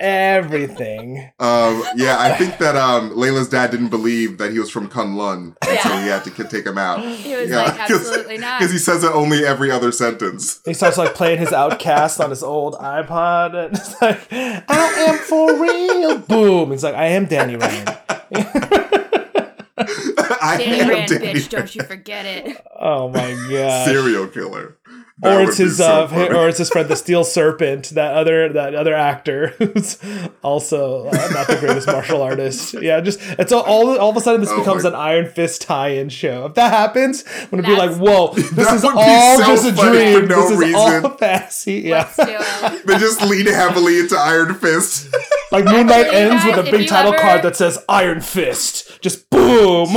[0.00, 1.30] everything.
[1.38, 5.54] um, yeah, I think that um, Layla's dad didn't believe that he was from Kunlun,
[5.66, 7.00] and so he had to k- take him out.
[7.00, 8.58] He was Yeah, like, 'cause- absolutely not.
[8.58, 10.60] Because he says it only every other sentence.
[10.64, 15.18] He starts like playing his OutKast on his old iPod, and it's like, "I am
[15.18, 16.70] for real." Boom!
[16.72, 17.98] He's like, "I am Danny Rand."
[19.76, 22.64] I Danny am Rand, Danny bitch, don't you forget it.
[22.78, 23.86] oh my god!
[23.86, 24.76] serial killer.
[25.18, 26.34] That or it's his so uh, funny.
[26.34, 29.96] or it's his friend the Steel Serpent, that other that other actor who's
[30.42, 32.74] also uh, not the greatest martial artist.
[32.74, 35.26] Yeah, just it's all all, all of a sudden this Oh becomes my- an Iron
[35.26, 36.46] Fist tie-in show.
[36.46, 40.12] If that happens, I'm gonna be like, whoa, this is all so just a funny
[40.14, 40.28] for dream.
[40.28, 40.74] no this is reason.
[41.04, 41.72] all fantasy.
[41.82, 42.24] Yeah, Let's do
[42.76, 42.86] it.
[42.86, 45.14] they just lean heavily into Iron Fist.
[45.52, 49.00] Like Moon Knight ends with a big title ever- card that says Iron Fist.
[49.00, 49.88] Just boom.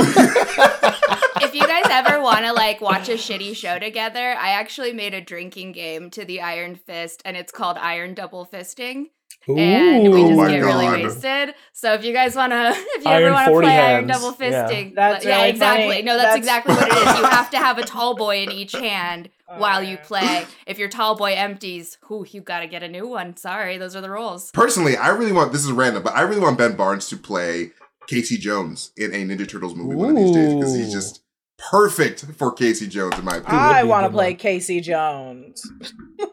[1.40, 5.14] If you guys ever want to like watch a shitty show together, I actually made
[5.14, 9.06] a drinking game to the Iron Fist, and it's called Iron Double Fisting.
[9.46, 11.54] And we Oh just my get really wasted.
[11.72, 14.08] So if you guys want to, if you Iron ever want to 40 play Iron
[14.08, 14.22] hands.
[14.22, 14.68] Double Yeah.
[14.68, 15.88] Fisting, That's yeah, really exactly.
[15.88, 16.02] funny.
[16.02, 17.18] No, that's, That's- exactly what it is.
[17.18, 20.46] You have to have a tall boy in each hand oh, while you play.
[20.66, 23.36] If your tall boy empties, whew, you got to get a new one.
[23.36, 24.50] Sorry, those are the rules.
[24.50, 27.70] Personally, I really want this is random, but I really want Ben Barnes to play
[28.06, 31.22] Casey Jones in a Ninja Turtles movie one of these days because he's just
[31.58, 33.60] perfect for Casey Jones in my opinion.
[33.60, 34.36] I want to play one.
[34.36, 35.70] Casey Jones.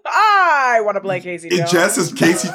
[0.06, 1.72] I want to play Casey Jones.
[1.72, 2.50] just is Casey.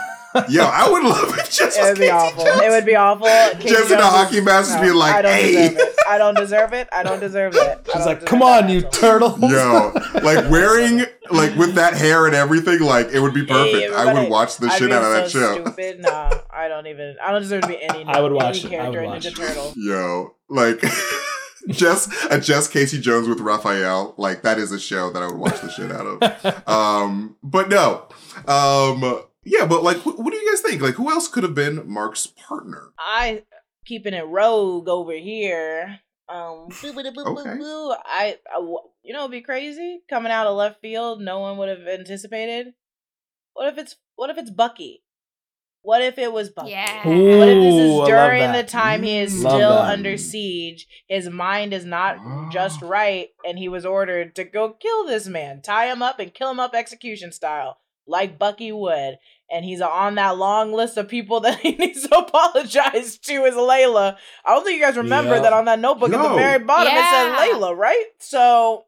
[0.48, 1.50] Yo, I would love it.
[1.50, 2.44] Jess It would be Casey awful.
[2.44, 2.60] Jones.
[2.62, 3.26] It would be awful.
[3.26, 5.78] Casey Just in a Jones hockey is- mask just being like, I don't "Hey." deserve
[5.78, 5.94] it.
[6.08, 6.88] I don't deserve it.
[6.92, 7.88] I don't deserve it.
[7.92, 9.36] She's like, "Come on, you turtle.
[9.40, 13.76] Yo, like wearing like with that hair and everything, like it would be perfect.
[13.76, 15.54] Hey, I would watch the I'd shit out of that show.
[15.64, 16.00] Stupid.
[16.00, 17.16] No, I don't even.
[17.22, 18.04] I don't deserve to be any.
[18.04, 18.66] I would any watch it.
[18.66, 19.34] I character would in watch Ninja it.
[19.36, 19.72] Turtle.
[19.76, 20.80] Yo, like
[21.68, 25.36] Jess a Jess Casey Jones with Raphael, like that is a show that I would
[25.38, 26.64] watch the shit out of.
[26.68, 28.06] Um, but no,
[28.46, 30.83] um, yeah, but like, wh- what do you guys think?
[30.83, 32.92] Like, who else could have been Mark's partner?
[32.98, 33.44] I
[33.85, 36.00] keeping it rogue over here.
[36.29, 37.57] Um, boo, boo, boo, boo, Okay.
[37.59, 37.92] boo.
[38.05, 41.20] I, I w- you know, it'd be crazy coming out of left field.
[41.20, 42.74] No one would have anticipated.
[43.55, 45.03] What if it's what if it's Bucky?
[45.83, 46.70] What if it was Bucky?
[46.70, 47.09] Yeah.
[47.09, 49.44] Ooh, What if this is during the time he is Mm.
[49.44, 49.92] Love still that.
[49.92, 50.87] under siege?
[51.09, 52.48] His mind is not Ah.
[52.53, 56.35] just right, and he was ordered to go kill this man, tie him up, and
[56.35, 57.79] kill him up execution style,
[58.11, 59.18] like Bucky would.
[59.53, 63.55] And he's on that long list of people that he needs to apologize to is
[63.55, 64.16] Layla.
[64.44, 65.42] I don't think you guys remember Yeah.
[65.42, 67.37] that on that notebook at the very bottom it Yeah.
[67.37, 68.05] said Layla, right?
[68.18, 68.85] So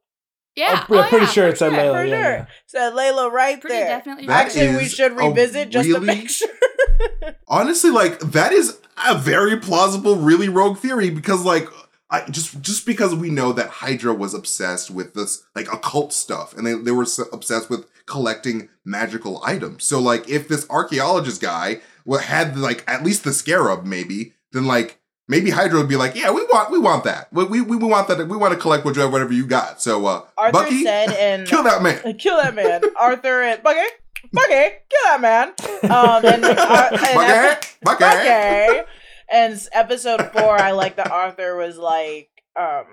[0.55, 1.73] Yeah, I'm oh, pretty yeah, sure for it said.
[1.73, 1.93] Layla.
[1.95, 2.33] for yeah, sure.
[2.35, 2.47] yeah.
[2.67, 3.87] said Layla right Pretty there.
[3.89, 4.27] definitely.
[4.27, 6.49] That Actually, we should revisit just to really- make sure.
[7.49, 11.67] Honestly, like that is a very plausible, really rogue theory because, like,
[12.13, 16.55] I just just because we know that Hydra was obsessed with this like occult stuff,
[16.55, 19.85] and they they were so obsessed with collecting magical items.
[19.85, 21.81] So, like, if this archaeologist guy
[22.21, 26.31] had like at least the scarab, maybe then like maybe Hydra would be like, yeah,
[26.31, 27.33] we want we want that.
[27.33, 28.19] We we, we want that.
[28.29, 29.81] We want to collect whatever whatever you got.
[29.81, 32.15] So, uh, Arthur Bucky, said in kill that man.
[32.19, 32.83] kill that man.
[33.01, 33.89] Arthur and Bucky,
[34.33, 34.53] Bucky,
[34.91, 35.49] kill that man.
[35.85, 38.05] Um, and, uh, and Bucky, Bucky.
[38.05, 38.89] Bucky.
[39.33, 42.85] And episode four, I like the author was like, um,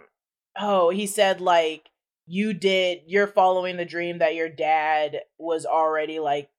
[0.60, 1.89] oh, he said like
[2.25, 6.49] you did, you're following the dream that your dad was already like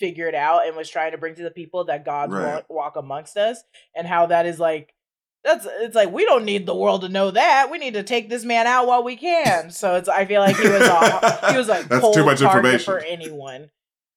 [0.00, 2.54] figured out and was trying to bring to the people that God Right.
[2.54, 3.62] walk, walk amongst us,
[3.96, 4.94] and how that is like.
[5.44, 7.68] That's it's like we don't need the world to know that.
[7.68, 9.70] We need to take this man out while we can.
[9.72, 12.84] So it's I feel like he was a, he was like That's too much information.
[12.84, 13.70] for anyone.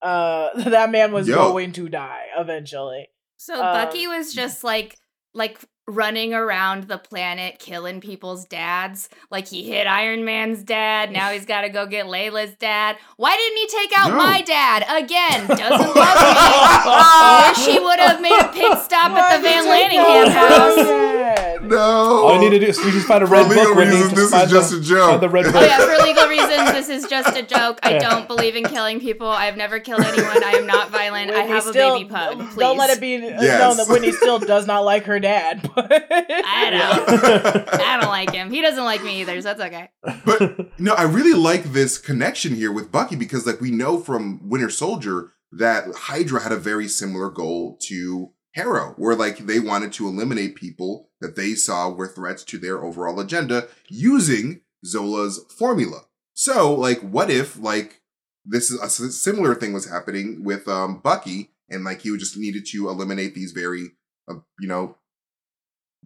[0.04, 1.36] Uh, that man was Yo.
[1.36, 3.08] going to die eventually.
[3.38, 4.98] So Um, Bucky was just like
[5.36, 9.08] like running around the planet killing people's dads.
[9.30, 11.12] Like he hit Iron Man's dad.
[11.12, 12.98] Now he's got to go get Layla's dad.
[13.18, 14.18] Why didn't he take out No.
[14.18, 15.46] my dad again?
[15.48, 17.60] Doesn't love me.
[17.68, 21.15] Wish he would have made a pit stop at the Van Landingham house.
[21.62, 21.78] No.
[21.78, 23.76] All you need to do is you just find a For red legal book.
[23.78, 25.22] Whitney, reasons, this is just the, a joke.
[25.22, 25.62] the red oh, book.
[25.62, 27.80] Oh yeah, for legal reasons, this is just a joke.
[27.84, 29.28] I don't believe in killing people.
[29.28, 30.44] I've never killed anyone.
[30.44, 31.32] I am not violent.
[31.32, 32.56] Listen, I have a baby pug, Please.
[32.56, 33.78] Don't let it be known Yes.
[33.78, 35.70] that Whitney still does not like her dad.
[35.76, 37.70] But I don't.
[37.82, 38.50] I don't like him.
[38.50, 39.90] He doesn't like me either, so that's okay.
[40.26, 44.40] But no, I really like this connection here with Bucky because, like, we know from
[44.48, 49.92] Winter Soldier that Hydra had a very similar goal to Harrow, where like they wanted
[49.94, 56.02] to eliminate people that they saw were threats to their overall agenda using Zola's formula.
[56.34, 58.02] So, like, what if like
[58.46, 62.38] this is a s- similar thing was happening with um Bucky, and like he just
[62.38, 63.92] needed to eliminate these very,
[64.30, 64.98] uh, you know,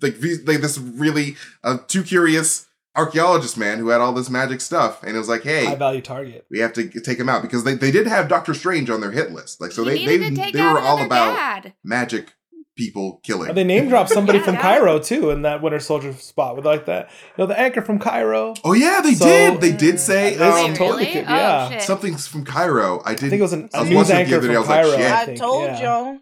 [0.02, 4.60] like these, like this really uh, too curious archaeologist man who had all this magic
[4.62, 6.46] stuff, and it was like, hey High hey, value target.
[6.50, 9.12] we have to take him out because they, they did have Doctor Strange on their
[9.12, 11.74] hit list, like so He they they, to take they out were all about dad.
[11.84, 12.34] magic
[12.80, 13.50] people killing.
[13.50, 16.56] And they name dropped somebody Yeah, from that- Cairo too in that Winter Soldier spot
[16.56, 17.10] with like that.
[17.38, 18.56] You know, the anchor from Cairo.
[18.64, 19.62] oh yeah, they So- did.
[19.62, 21.14] They did say This um, Wait, totally really?
[21.22, 21.70] could- Oh, yeah.
[21.70, 21.82] shit.
[21.84, 23.02] something's from Cairo.
[23.06, 23.30] I I did.
[23.30, 24.56] think it was an, I a was news watching it the anchor other day, I
[24.56, 24.98] from was like, Cairo.
[24.98, 25.12] shit.
[25.12, 25.38] I I think.
[25.40, 25.82] told yeah.
[25.84, 26.18] y'all.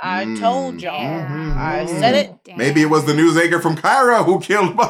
[0.00, 0.38] I Mm.
[0.38, 1.02] told y'all.
[1.02, 1.54] Yeah.
[1.58, 2.32] I said it.
[2.44, 2.56] Damn.
[2.56, 4.84] Maybe it was the news anchor from Cairo who killed my,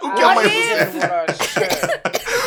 [0.00, 1.08] who killed my said sister.
[1.08, 1.90] what I said.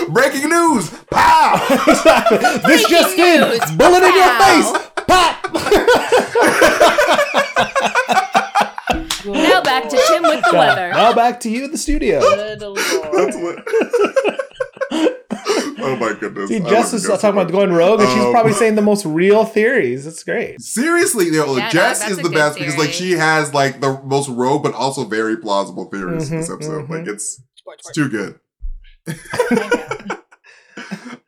[0.09, 0.89] Breaking news!
[1.11, 1.57] Pow!
[2.65, 3.49] this just Breaking in!
[3.49, 3.71] news.
[3.77, 4.71] Bullet in your face!
[5.05, 5.35] Pop!
[9.57, 10.91] Now back to Tim with the weather.
[10.91, 12.19] Now back to you in the studio.
[12.21, 13.63] Good lord.
[15.79, 16.49] Oh my goodness!
[16.49, 18.81] See, I Jess is you talking about going rogue, and she's Um, probably saying the
[18.81, 20.03] most real theories.
[20.05, 20.59] That's great.
[20.59, 23.11] Seriously, you know, Yeah, Jess no, that's is a the good best because like theory.
[23.11, 26.87] she has like the most rogue but also very plausible theories in this Mhm, episode.
[26.87, 26.89] mhm.
[26.89, 28.39] Like it's it's too good.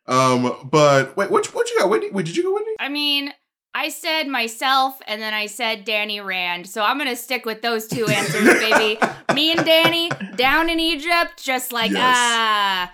[0.07, 1.89] um, but wait, what what you got?
[1.89, 2.09] Whitney?
[2.11, 2.73] Wait, did you go Whitney?
[2.79, 3.31] I mean,
[3.73, 6.67] I said myself and then I said Danny Rand.
[6.67, 8.99] So I'm going to stick with those two answers, baby.
[9.33, 12.15] Me and Danny down in Egypt, just like, Yes.
[12.17, 12.91] ah.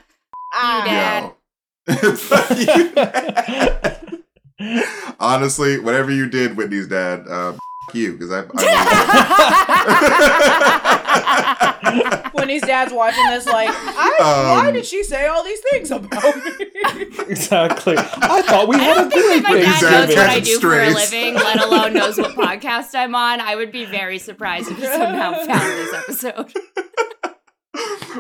[0.54, 0.84] Ah.
[0.86, 1.32] Dad.
[4.60, 4.82] Yo.
[5.20, 7.54] Honestly, whatever you did, Whitney's dad, uh,
[7.94, 8.44] you because I.
[8.58, 9.86] I
[12.34, 15.92] When his dad's watching this, like, I, why Um, did she say all these things
[15.92, 16.52] about me?
[17.28, 17.96] Exactly.
[17.98, 20.30] I thought we I had don't a think that great my dad dad knows what
[20.30, 23.40] I catches do for a living, let alone knows what podcast I'm on.
[23.42, 26.54] I would be very surprised if he somehow found this episode.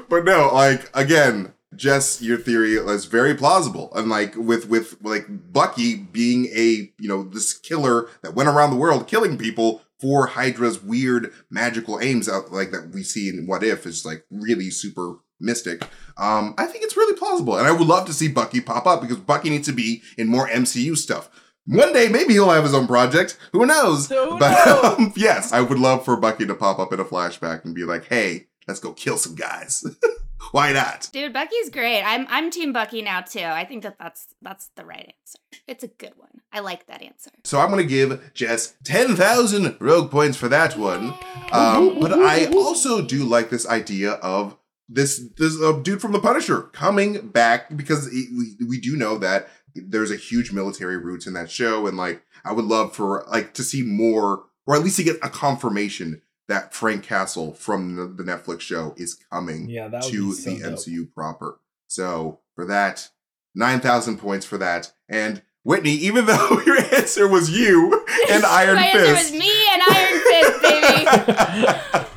[0.09, 5.25] but no, like again, Jess, your theory is very plausible, and like with with like
[5.51, 10.27] Bucky being a you know this killer that went around the world killing people for
[10.27, 14.69] Hydra's weird magical aims out like that we see in What If is like really
[14.69, 15.83] super mystic.
[16.17, 19.01] Um, I think it's really plausible, and I would love to see Bucky pop up
[19.01, 21.29] because Bucky needs to be in more MCU stuff.
[21.67, 23.37] One day, maybe he'll have his own project.
[23.51, 24.09] Who knows?
[24.09, 24.83] Who but knows?
[24.99, 27.83] um, yes, I would love for Bucky to pop up in a flashback and be
[27.83, 29.83] like, "Hey, let's go kill some guys."
[30.51, 31.09] Why not?
[31.11, 32.01] Dude, Bucky's great.
[32.01, 33.43] I'm I'm Team Bucky now too.
[33.43, 35.61] I think that that's that's the right answer.
[35.67, 36.41] It's a good one.
[36.51, 37.31] I like that answer.
[37.43, 41.13] So I'm gonna give Jess ten thousand rogue points for that one.
[41.51, 46.19] Um, but I also do like this idea of this this uh, dude from the
[46.19, 51.27] Punisher coming back because he, we we do know that there's a huge military roots
[51.27, 54.83] in that show, and like I would love for like to see more, or at
[54.83, 59.67] least to get a confirmation that Frank Castle from the, the Netflix show is coming
[59.69, 60.73] Yeah, to so the dope.
[60.73, 61.59] MCU proper.
[61.87, 63.09] So for that,
[63.55, 65.41] nine thousand points for that, and.
[65.67, 69.81] Whitney, even though your answer was you and Iron My Fist, answer was me and
[69.81, 71.67] Iron Fist, baby.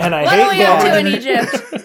[0.01, 1.85] and I What hate are we up to in Egypt?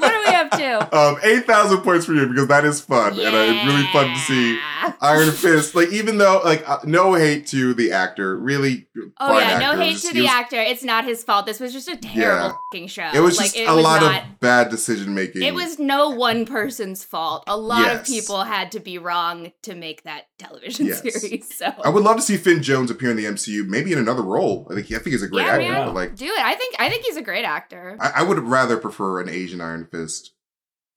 [0.00, 0.96] What are we up to?
[0.98, 4.08] Um, eight thousand points for you because that is fun, and uh, it's really fun
[4.08, 4.60] to see Yeah.
[5.02, 5.74] Iron Fist.
[5.74, 8.86] Like even though, like, uh, no hate to the actor, really.
[9.18, 10.56] Oh yeah, no hate to he the was- actor.
[10.60, 11.44] It's not his fault.
[11.46, 12.52] This was just a terrible Yeah.
[12.72, 13.10] fucking show.
[13.12, 15.42] It was Like, just it a was lot not, of bad decision making.
[15.42, 17.42] It was no one person's fault.
[17.48, 21.02] A lot of people had to be wrong to make that television Yes.
[21.02, 21.48] series.
[21.58, 24.22] So I would love to see Finn Jones appear in the MCU, maybe in another
[24.22, 24.66] role.
[24.70, 26.38] I think I think he's a great yeah, actor, man, like do it.
[26.40, 27.96] I think I think he's a great actor.
[28.00, 30.32] I, I would rather prefer an Asian Iron Fist,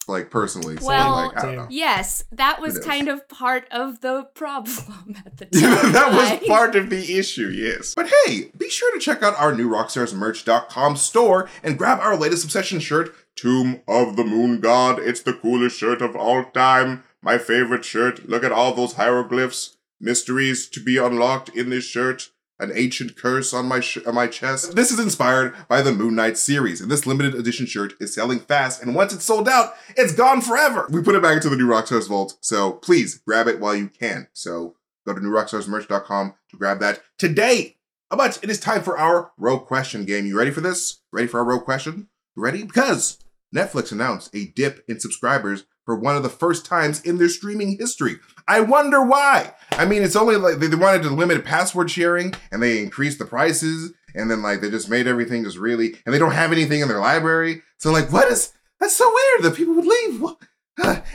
[0.08, 0.78] like personally.
[0.78, 1.68] So, Well, like, I don't know.
[1.70, 5.92] Yes, that was kind of part of the problem at the time.
[5.94, 7.94] that was part of the issue, yes.
[7.96, 12.44] But hey, be sure to check out our new rockstarsmerch.com store and grab our latest
[12.44, 15.00] obsession shirt, Tomb of the Moon God.
[15.00, 17.04] It's the coolest shirt of all time.
[17.22, 18.30] My favorite shirt.
[18.30, 19.78] Look at all those hieroglyphs.
[20.00, 22.30] Mysteries to be unlocked in this shirt.
[22.58, 24.76] An ancient curse on my sh- on my chest.
[24.76, 28.40] This is inspired by the Moon Knight series, and this limited edition shirt is selling
[28.40, 28.82] fast.
[28.82, 30.88] And once it's sold out, it's gone forever.
[30.90, 33.90] We put it back into the new Rockstars vault, so please grab it while you
[33.90, 34.28] can.
[34.32, 37.78] So Go to newrockstarsmerch.com to grab that today.
[38.10, 40.26] But it is time for our rogue question game.
[40.26, 41.02] You ready for this?
[41.12, 42.08] Ready for our rogue question?
[42.36, 42.64] Ready?
[42.64, 43.20] Because
[43.56, 47.78] Netflix announced a dip in subscribers for one of the first times in their streaming
[47.78, 48.18] history.
[48.48, 49.54] I wonder why.
[49.72, 53.26] I mean, it's only like they wanted to limit password sharing and they increased the
[53.26, 56.82] prices and then like they just made everything just really and they don't have anything
[56.82, 57.62] in their library.
[57.78, 60.24] So like what is that's so weird that people would leave.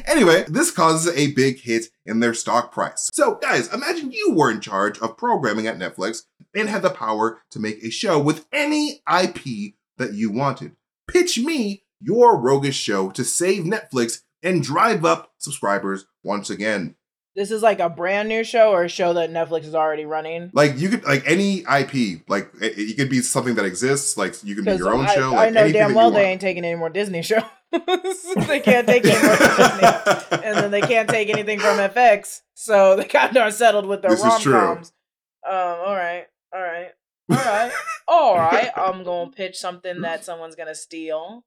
[0.06, 3.10] Anyway, this causes a big hit in their stock price.
[3.12, 6.22] So, guys, imagine you were in charge of programming at Netflix
[6.54, 10.76] and had the power to make a show with any IP that you wanted.
[11.06, 16.96] Pitch me your roguish show to save Netflix and drive up subscribers once again.
[17.36, 20.50] This is like a brand new show or a show that Netflix is already running.
[20.52, 24.16] Like you could like any IP, like it, it could be something that exists.
[24.16, 25.32] Like you can be your own I, show.
[25.34, 27.42] I Like know damn well they ain't taking any more Disney shows.
[27.70, 29.88] they can't take any more Disney,
[30.44, 34.02] and then they can't take anything from FX, so they kind of are settled with
[34.02, 34.92] their rom coms.
[35.48, 36.90] Um, all right, all right,
[37.30, 37.72] all right,
[38.08, 38.70] all right.
[38.76, 41.44] I'm gonna pitch something that someone's gonna steal.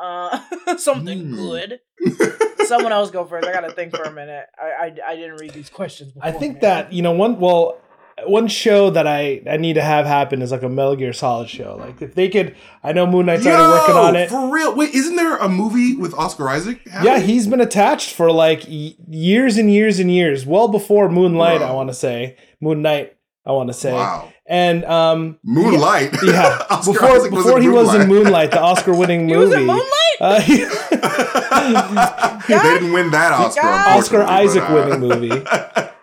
[0.00, 0.38] Uh,
[0.76, 1.34] something Hmm.
[1.36, 1.80] good.
[2.66, 3.46] Someone else go first.
[3.46, 4.46] I gotta think for a minute.
[4.60, 6.12] I I, I didn't read these questions.
[6.20, 6.86] I think beforehand.
[6.88, 7.78] that you know one well
[8.26, 11.48] one show that I I need to have happen is like a Metal Gear Solid
[11.48, 11.76] show.
[11.78, 14.30] Like if they could, I know Moon Knight's already working on it.
[14.30, 14.74] For real?
[14.74, 16.80] Wait, isn't there a movie with Oscar Isaac?
[17.02, 21.60] Yeah, he's been attached for like y- years and years and years, well before Moonlight.
[21.60, 23.16] I want to say Moon Knight.
[23.46, 24.32] I want to say, Wow.
[24.46, 26.14] And um, Moonlight.
[26.22, 28.24] yeah, Oscar before Isaac before he was in Moonlight.
[28.24, 29.46] Moonlight, the Oscar-winning he movie.
[29.46, 29.90] was in Moonlight.
[30.20, 30.64] Uh, he-
[32.48, 33.60] they didn't win that Oscar.
[33.66, 35.44] Oscar Isaac but, uh, winning movie.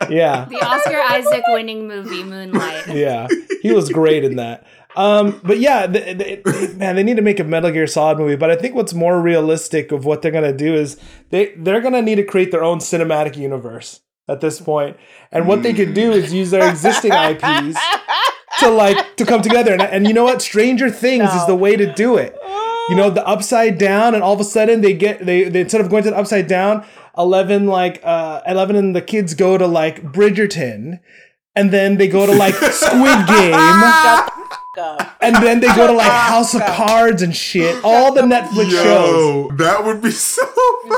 [0.09, 2.87] Yeah, The Oscar Isaac winning movie Moonlight.
[2.87, 3.27] yeah,
[3.61, 4.65] he was great in that.
[4.95, 8.17] Um, but yeah, th th th- man, they need to make a Metal Gear Solid
[8.17, 8.35] movie.
[8.35, 10.97] But I think what's more realistic of what they're gonna do is
[11.29, 14.01] they they're gonna need to create their own cinematic universe
[14.31, 14.97] at this point.
[15.31, 17.77] And what they could do is use their existing IPs
[18.59, 19.73] to like to come together.
[19.73, 20.41] And, and you know what?
[20.41, 22.35] Stranger Things is the way to do it.
[22.89, 25.81] You know, the upside down, and all of a sudden they get they, they instead
[25.81, 26.85] of going to the upside down,
[27.17, 30.99] eleven like uh eleven and the kids go to like Bridgerton,
[31.55, 33.53] and then they go to like Squid Game,
[34.77, 35.17] Up.
[35.19, 37.83] and then they go to like House of Cards and shit.
[37.83, 39.51] All the Netflix shows.
[39.57, 40.43] That would be so.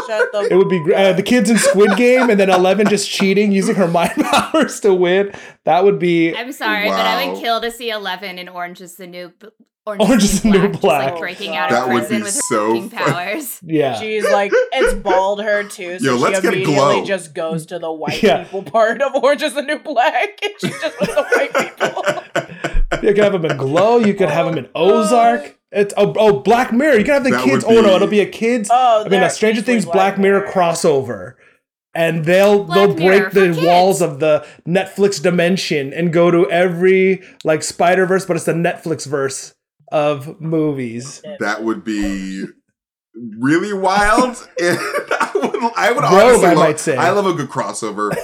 [0.05, 0.95] Shut the It would be great.
[0.95, 4.79] Uh, the kids in Squid Game, and then Eleven just cheating, using her mind powers
[4.81, 5.33] to win.
[5.65, 8.95] That would be I'm sorry, but I would kill to see Eleven in Orange is
[8.95, 9.47] the New B-
[9.87, 11.11] Orange is the New just, Black.
[11.13, 11.81] like breaking Oh, out God.
[11.83, 13.59] of That would prison be with her so fucking powers.
[13.63, 13.99] yeah.
[13.99, 17.05] She's like, it's bald her too, so Yo, let's she get immediately Glow.
[17.05, 18.43] just goes to the white Yeah.
[18.43, 22.22] people part of Orange is the New Black, and she just with the white people.
[23.03, 23.97] You could have them in Glow.
[23.97, 25.57] You could have them in Ozark.
[25.71, 26.97] It's oh, oh Black Mirror.
[26.99, 27.65] You can have the That kids.
[27.65, 28.69] would Oh no, it'll be a kids.
[28.71, 31.33] Oh, I mean, a Stranger Things Black Mirror crossover,
[31.95, 33.65] and they'll Black they'll Mirror break the kids.
[33.65, 38.53] walls of the Netflix dimension and go to every like Spider Verse, but it's the
[38.53, 39.55] Netflix verse
[39.91, 41.23] of movies.
[41.39, 42.45] That would be
[43.39, 44.47] really wild.
[44.61, 46.95] And I would, I would Rogue, honestly I love, might say.
[46.97, 48.15] I love a good crossover.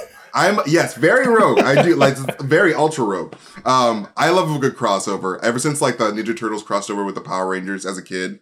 [0.47, 1.59] I'm yes, very rogue.
[1.59, 3.35] I do like very ultra rogue.
[3.65, 5.41] Um, I love a good crossover.
[5.43, 8.39] Ever since like the Ninja Turtles crossed over with the Power Rangers as a kid,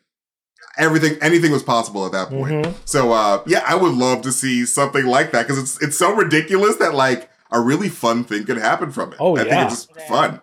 [0.77, 2.65] everything anything was possible at that point.
[2.65, 2.73] Mhm.
[2.85, 6.13] So uh, yeah, I would love to see something like that because it's it's so
[6.15, 9.17] ridiculous that like a really fun thing could happen from it.
[9.19, 9.49] Oh, I yeah.
[9.49, 10.07] think it's just Yeah.
[10.07, 10.41] fun.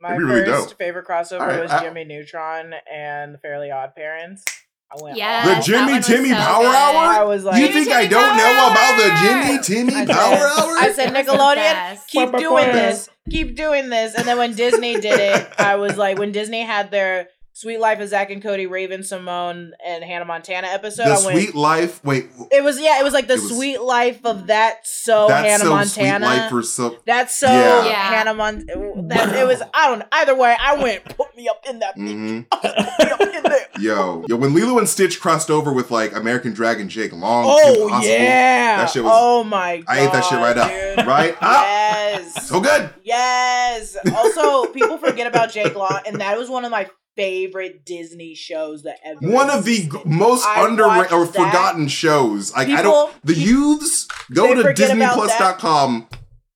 [0.00, 0.78] My That'd be really first dope.
[0.78, 4.44] favorite crossover All right, was I- Jimmy Neutron and the Fairly Odd Parents.
[4.92, 5.54] I went Yeah.
[5.54, 6.74] The Jimmy Timmy so Power good.
[6.74, 6.96] Hour.
[6.96, 10.76] I was like, you think I don't Power know about the Jimmy Timmy Power Hour?
[10.78, 14.14] I said It was the Nickelodeon, keep doing this, keep doing this.
[14.14, 18.00] And then when Disney did it, I was like, when Disney had their Suite Life
[18.00, 21.38] of Zack and Cody, Raven-Symoné, and Hannah Montana episode, the I went.
[21.38, 22.02] Suite Life.
[22.04, 25.46] Wait, it was yeah, it was like the was- Suite Life of that so that's
[25.46, 26.26] Hannah so Montana.
[26.26, 26.98] Suite Life or so.
[27.06, 27.84] That's so Yeah.
[27.84, 27.92] Yeah.
[27.92, 28.66] Hannah Mon.
[29.08, 29.62] That it was.
[29.74, 29.98] I don't.
[30.00, 30.06] know.
[30.12, 31.02] Either way, I went.
[31.40, 31.94] Me up in that.
[31.94, 32.64] hmm Put
[33.06, 33.66] me up in there.
[33.78, 37.88] Yo, yo, when Lilo and Stitch crossed over with like American Dragon Jake Long, Oh
[37.88, 38.76] Possible, yeah.
[38.76, 39.84] That shit was- oh my god.
[39.88, 41.62] I ate that shit right up, right up.
[41.64, 42.46] Yes.
[42.48, 42.90] So good.
[43.02, 43.96] Yes.
[44.14, 48.82] Also, people forget about Jake Long, and that was one of my favorite Disney shows
[48.82, 49.18] that ever.
[49.22, 51.32] One of the g- most underrated or that.
[51.34, 52.52] forgotten shows.
[52.54, 53.12] Like I don't.
[53.24, 56.08] The youths go to DisneyPlus.com.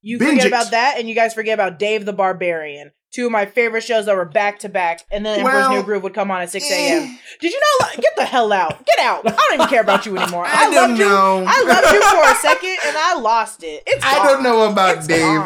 [0.02, 0.48] You binge forget it.
[0.48, 2.92] about that, and you guys forget about Dave the Barbarian.
[3.14, 5.82] Two of my favorite shows that were back to back, and then Emperor's Well, New
[5.84, 6.74] Groove would come on at six eh.
[6.74, 7.16] a.m.
[7.40, 7.86] Did you know?
[7.94, 8.84] Get the hell out!
[8.84, 9.24] Get out!
[9.24, 10.44] I don't even care about you anymore.
[10.46, 11.04] I I, don't loved you.
[11.04, 11.44] know.
[11.46, 13.84] I loved you for a second, and I lost it.
[13.86, 14.26] It's I gone.
[14.26, 15.40] don't know about It's Dave.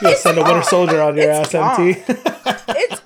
[0.00, 0.02] Gone.
[0.02, 2.02] You gotta send a Winter Soldier on your It's ass, MT.
[2.76, 3.00] It's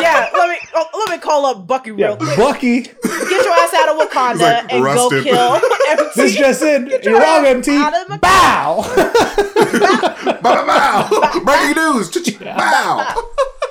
[0.00, 2.36] yeah, let me oh, let me call up Bucky yeah, real quick.
[2.36, 2.80] Bucky.
[2.82, 5.24] Get your ass out of Wakanda like and rusted.
[5.24, 6.10] go kill MC.
[6.20, 6.86] This just in.
[6.88, 7.76] your You're wrong, MT.
[7.76, 8.82] out of my- Bow.
[10.42, 11.40] bow, bow, bow.
[11.44, 12.10] Breaking news.
[12.38, 13.14] Bow.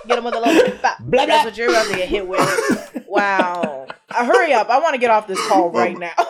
[0.07, 0.97] Get him with a little bop.
[1.01, 2.90] That's what you're about to get hit with.
[3.12, 3.88] Wow.
[4.09, 4.70] Uh, hurry up!
[4.70, 6.14] I want to get off this call right now.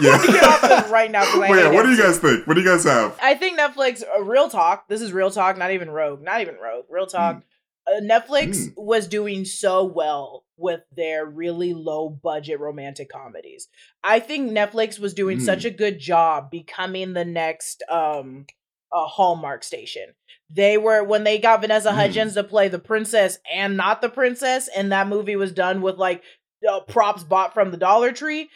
[0.00, 0.20] Yeah.
[0.26, 2.48] get off this right now because I Well, yeah, hate what do you guys think?
[2.48, 3.16] What do you guys have?
[3.22, 4.88] I think Netflix, uh, real talk.
[4.88, 6.86] This is real talk, not even Rogue, not even Rogue.
[6.90, 7.44] Real talk.
[7.86, 8.72] Uh, Netflix Mm.
[8.76, 13.68] was doing so well with their really low budget romantic comedies.
[14.02, 15.42] I think Netflix was doing Mm.
[15.44, 18.46] such a good job becoming the next um
[18.94, 20.14] uh, Hallmark station.
[20.48, 21.94] They were when they got Vanessa Mm.
[21.96, 25.96] Hudgens to play the princess and not the princess, and that movie was done with
[25.96, 26.22] like
[26.68, 28.48] uh, props bought from the Dollar Tree.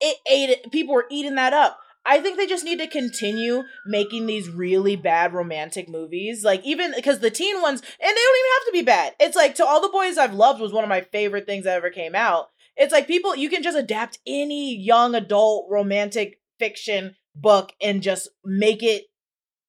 [0.00, 0.70] It ate it.
[0.70, 1.78] People were eating that up.
[2.08, 6.44] I think they just need to continue making these really bad romantic movies.
[6.44, 9.14] Like even because the teen ones, and they don't even have to be bad.
[9.18, 11.76] It's like to all the boys I've loved was one of my favorite things that
[11.76, 12.48] ever came out.
[12.76, 18.28] It's like people you can just adapt any young adult romantic fiction book and just
[18.44, 19.04] make it,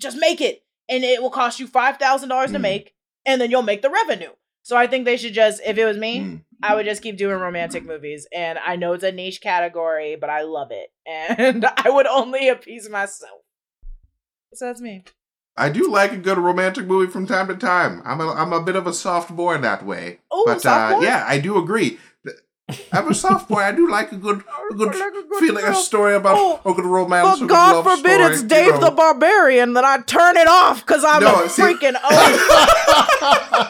[0.02, 2.62] just make it, and it will cost you five thousand dollars to Mm.
[2.62, 2.94] make,
[3.26, 4.32] and then you'll make the revenue.
[4.64, 6.42] So I think they should just, if it was me, Mm.
[6.62, 8.28] I would just keep doing romantic movies.
[8.34, 10.90] And I know it's a niche category, but I love it.
[11.06, 13.42] And I would only appease myself.
[14.54, 15.04] So that's me.
[15.56, 18.02] I do like a good romantic movie from time to time.
[18.06, 20.20] I'm a I'm a bit of a soft boy in that way.
[20.30, 21.04] Oh, but soft uh, boy?
[21.04, 21.98] yeah, I do agree.
[22.92, 23.60] I'm a soft boy.
[23.60, 26.60] I do like a good a good Like a good feeling, a story about Oh,
[26.66, 27.38] a good romance.
[27.38, 28.80] a But God forbid story, it's you Dave know.
[28.82, 33.64] the Barbarian that I turn it off because I'm No, a see- freaking oaf.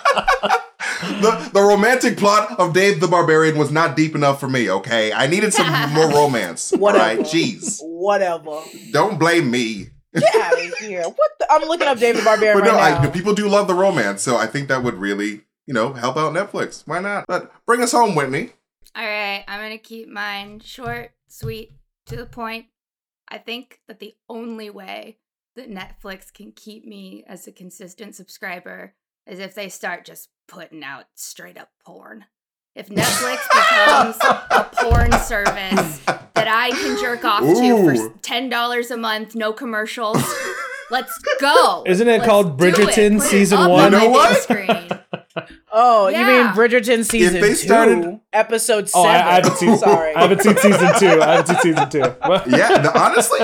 [1.21, 4.69] the the romantic plot of Dave the Barbarian was not deep enough for me.
[4.69, 6.73] Okay, I needed some more romance.
[6.73, 7.03] All Whatever.
[7.03, 8.61] right, jeez, Whatever.
[8.91, 9.89] don't blame me.
[10.13, 11.03] Get out of here.
[11.03, 11.47] What the?
[11.51, 14.23] I'm looking up Dave the Barbarian But no, right I, people do love the romance,
[14.23, 16.81] so I think that would really, you know, help out Netflix.
[16.87, 17.25] Why not?
[17.27, 18.53] But bring us home, Whitney.
[18.97, 21.73] All right, I'm going to keep mine short, sweet,
[22.07, 22.65] to the point.
[23.29, 25.17] I think that the only way
[25.55, 28.95] that Netflix can keep me as a consistent subscriber
[29.27, 32.25] is if they start just putting out straight up porn.
[32.73, 34.17] If Netflix becomes
[34.49, 35.99] a porn service
[36.33, 40.23] that I can jerk off to for $10 a month, no commercials,
[40.89, 41.83] let's go.
[41.85, 42.73] Isn't it Let's called do it.
[42.73, 43.85] Bridgerton Put it season up one?
[43.85, 44.29] on my You know what?
[44.33, 44.96] big Screen.
[45.71, 49.09] Oh, you mean Bridgerton season they two, started- episode Oh, seven?
[49.09, 49.77] I, I haven't seen.
[49.77, 50.15] Sorry.
[50.15, 51.21] I haven't seen season two.
[51.21, 51.99] I haven't seen season two.
[52.57, 53.39] yeah, the, honestly,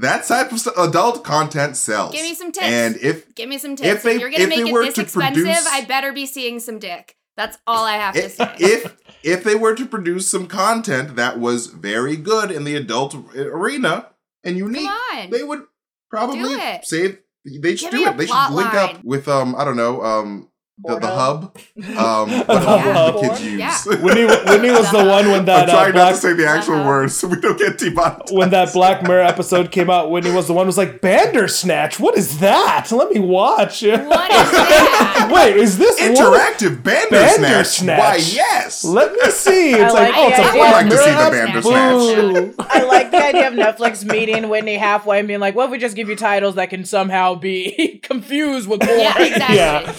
[0.00, 2.12] that type of adult content sells.
[2.12, 2.66] Give me some tips.
[2.66, 3.88] And if Give me some tips.
[3.88, 5.84] If If, they- you're gonna if make they it were this to expensive, produce- I
[5.84, 7.16] better be seeing some dick.
[7.36, 8.54] That's all I have to say.
[8.58, 13.14] if if they were to produce some content that was very good in the adult
[13.36, 14.08] arena
[14.42, 15.62] and unique, Come they would
[16.10, 16.84] probably Do it.
[16.90, 18.16] they should Give do it.
[18.16, 18.96] They should link line.
[18.96, 20.48] up with um I don't know um
[20.84, 21.56] the, the hub
[21.98, 23.20] um The whatever hub.
[23.20, 23.58] kids use.
[23.58, 23.78] Yeah.
[24.02, 25.62] Whitney, Whitney was the one when that.
[25.62, 26.88] I'm that uh, trying not to say the actual Uh-huh.
[26.88, 28.32] words so we don't get demonetized.
[28.34, 30.10] when that Black Mirror episode came out.
[30.10, 31.98] Whitney was the one who was like Bandersnatch.
[31.98, 32.90] What is that?
[32.92, 33.82] Let me watch.
[33.82, 34.00] What
[34.30, 35.30] is that?
[35.32, 36.14] Wait, is this one?
[36.14, 37.40] interactive Bandersnatch.
[37.40, 37.98] Bandersnatch.
[37.98, 38.84] Why yes.
[38.84, 39.72] Let me see.
[39.72, 40.52] It's I like, like oh, it's a idea.
[40.52, 41.32] Black I'd like to see the app?
[41.32, 42.54] Bandersnatch.
[42.70, 45.78] I like the idea of Netflix meeting Whitney halfway and being like, "What if we
[45.78, 49.56] just give you titles that can somehow be confused with porn?" yeah, exactly.
[49.56, 49.92] Yeah.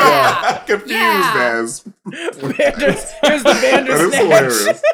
[0.00, 0.58] Yeah.
[0.66, 1.60] Confused Yeah.
[1.62, 4.14] as Banders, here's the that is Bandersnatch.
[4.20, 4.82] hilarious.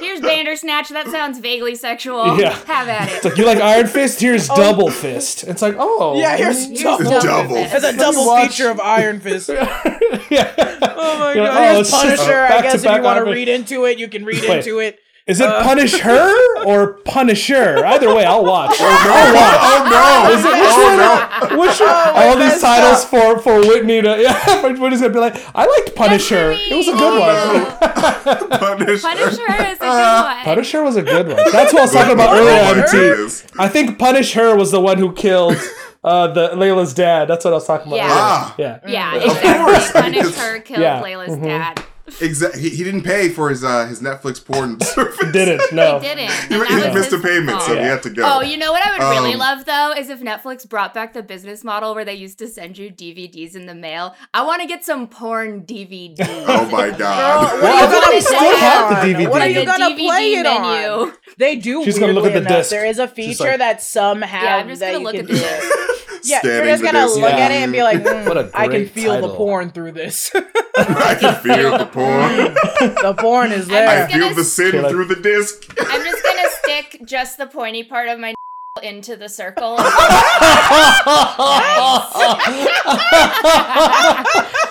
[0.00, 0.90] Here's Bandersnatch.
[0.90, 2.38] That sounds vaguely sexual.
[2.38, 2.50] Yeah.
[2.66, 3.16] Have at it.
[3.16, 3.28] It's it.
[3.30, 4.20] like you like Iron Fist.
[4.20, 4.54] Here's Oh.
[4.54, 5.44] Double Fist.
[5.44, 7.04] It's like oh Yeah, here's Here's double.
[7.04, 7.54] double Double.
[7.56, 7.74] fist.
[7.74, 9.48] It's a double watch- feature of Iron Fist.
[9.48, 10.52] yeah.
[10.82, 11.56] Oh my You're like, god!
[11.56, 12.40] oh, Here's it's just Punisher.
[12.44, 14.58] I guess if you want to read into it, you can read Wait.
[14.58, 15.00] into it.
[15.28, 17.84] Is it Uh, Punish Her or Punisher?
[17.84, 18.74] Either way, I'll watch.
[18.80, 19.58] I'll watch.
[19.60, 20.32] Oh no!
[20.34, 21.58] Is it which oh one?
[21.60, 21.88] Which one?
[21.90, 23.10] Oh, all these titles up.
[23.10, 24.62] for for Whitney to yeah.
[24.62, 26.52] Whitney's gonna be like, I liked Punisher.
[26.52, 28.48] It was a good one.
[28.50, 28.58] no!
[28.58, 29.08] Punisher.
[29.08, 30.44] Punisher is a good Uh, one.
[30.44, 31.36] Punisher was a good one.
[31.52, 32.82] That's what I was talking about Oh earlier.
[32.82, 33.44] my MT.
[33.58, 35.56] I think Punish Her was the one who killed
[36.04, 37.28] uh, the Layla's dad.
[37.28, 37.96] That's what I was talking about.
[37.96, 38.08] Yeah.
[38.10, 38.54] Ah.
[38.58, 38.80] earlier.
[38.86, 39.14] Yeah.
[39.14, 40.00] Yeah, Of exactly.
[40.02, 41.02] Punish her, killed Yeah.
[41.02, 41.42] Layla's Mhm.
[41.44, 41.82] dad.
[42.20, 42.60] Exactly.
[42.62, 45.18] He, he didn't pay for his uh, his Netflix porn service.
[45.32, 45.98] Didn't no.
[45.98, 46.30] He didn't.
[46.30, 47.78] He, and that he missed a his payment, so fault.
[47.78, 48.22] he had to go.
[48.24, 51.12] Oh, you know what I would really Um, love though is if Netflix brought back
[51.12, 54.14] the business model where they used to send you DVDs in the mail.
[54.34, 56.16] I want to get some porn DVDs.
[56.20, 57.52] Oh my Girl, god.
[57.52, 59.06] what Well, are I you gonna still play have the on?
[59.22, 59.30] DVD.
[59.30, 60.88] What are you gonna DVD play it menu.
[60.88, 61.12] on?
[61.36, 61.84] They do.
[61.84, 62.52] She's gonna look at the enough.
[62.58, 62.70] disc.
[62.70, 65.32] There is a feature like- that some have Yeah, I'm just gonna look at the
[65.34, 65.97] disc.
[66.24, 67.16] Yeah, you're just gonna disc.
[67.16, 67.38] look Yeah.
[67.38, 69.92] at it and be like, What a mm, I can great feel the porn through
[69.92, 70.30] this.
[70.76, 72.54] I can feel the porn.
[73.02, 74.08] the porn is I'm I there.
[74.08, 75.64] feel the sin Feel through the disc.
[75.80, 78.34] I'm just gonna stick just the pointy part of my
[78.82, 79.76] into the circle.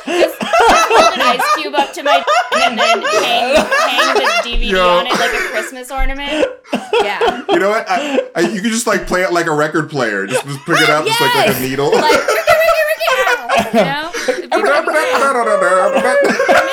[0.05, 2.23] just, just hold an ice cube up to my
[2.55, 4.87] and then hang, hang the DVD Yo.
[4.87, 6.45] on it like a Christmas ornament.
[6.93, 7.43] Yeah.
[7.49, 7.85] You know what?
[7.89, 10.25] I, I, you can just like play it like a record player.
[10.27, 11.17] Just, just pick it up, yes!
[11.17, 11.91] just like, like a needle.
[11.91, 14.11] Like, ricky, ricky, ricky, you know?
[14.51, 14.63] I'm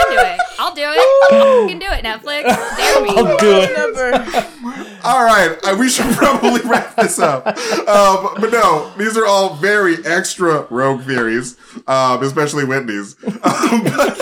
[0.05, 0.41] into it.
[0.59, 0.99] I'll I'll do it.
[1.32, 2.45] You can do it, Netflix.
[2.76, 3.11] Dare me.
[3.11, 4.84] I'll do oh, it.
[5.05, 7.47] All right, uh, we should probably wrap this up.
[7.47, 13.17] Um, but no, these are all very extra rogue theories, um, especially Whitney's.
[13.45, 14.19] Um, but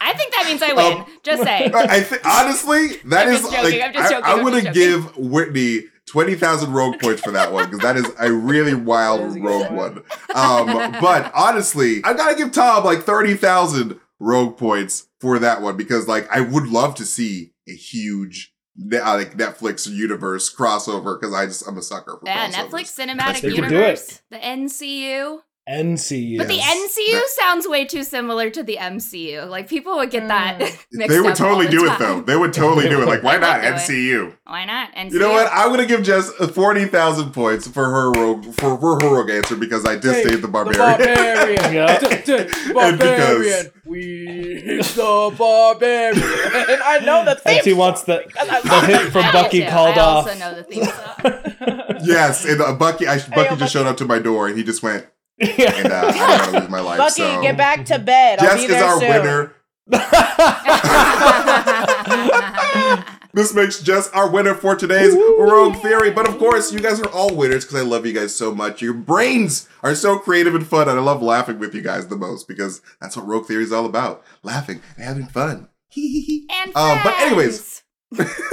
[0.00, 0.98] I think that means I win.
[1.00, 1.70] Um, Just say.
[1.74, 4.72] I think honestly, that I'm is joking, like I'm just joking, I, I'm want to
[4.72, 5.84] give Whitney.
[6.06, 10.02] 20,000 rogue points for that one because that is a really wild rogue one.
[10.36, 16.06] Um, but honestly, I gotta give Tom like 30,000 rogue points for that one because
[16.06, 18.54] like I would love to see a huge
[18.92, 22.70] uh, like Netflix universe crossover because I just I'm a sucker for Yeah, crossovers.
[22.70, 25.38] Netflix Cinematic They could do Universe, the NCU.
[25.68, 26.38] NCU.
[26.38, 29.48] But the NCU That- sounds way too similar to the MCU.
[29.48, 30.78] Like people would get that Mm.
[30.92, 32.20] mixed They would up all totally the do it though.
[32.20, 33.06] They would totally do it.
[33.06, 33.74] Like, why not do it.
[33.74, 34.36] NCU?
[34.46, 34.92] Why not?
[34.94, 35.12] NCU.
[35.12, 35.48] You know what?
[35.52, 39.56] I'm gonna give Jess forty thousand points for her rogue for, for her rogue answer
[39.56, 40.78] because I did Hey, save the The barbarian.
[40.98, 41.74] barbarian.
[41.74, 41.98] Yeah.
[42.00, 42.32] D- d-
[42.66, 43.72] And barbarian.
[43.84, 46.22] We the barbarian.
[46.22, 47.60] And I know the theme.
[47.62, 49.66] NC wants the, the hit from I Bucky too.
[49.68, 50.26] called I off.
[50.26, 52.00] also know the theme song.
[52.04, 54.64] yes, and uh, Bucky, I, Bucky yo, just showed up to my door and he
[54.64, 55.06] just went,
[55.38, 56.98] and uh, I don't want to lose my life.
[56.98, 57.42] Bucky, so.
[57.42, 58.38] get back to bed.
[58.40, 59.10] I'll Jess be is there our soon.
[59.10, 59.52] winner.
[63.36, 66.10] This makes Jess our winner for today's Rogue Theory.
[66.10, 68.80] But of course, you guys are all winners because I love you guys so much.
[68.80, 72.16] Your brains are so creative and fun, and I love laughing with you guys the
[72.16, 75.68] most because that's what Rogue Theory is all about laughing and having fun.
[75.94, 77.82] and Um, but anyways,
[78.14, 78.32] friends.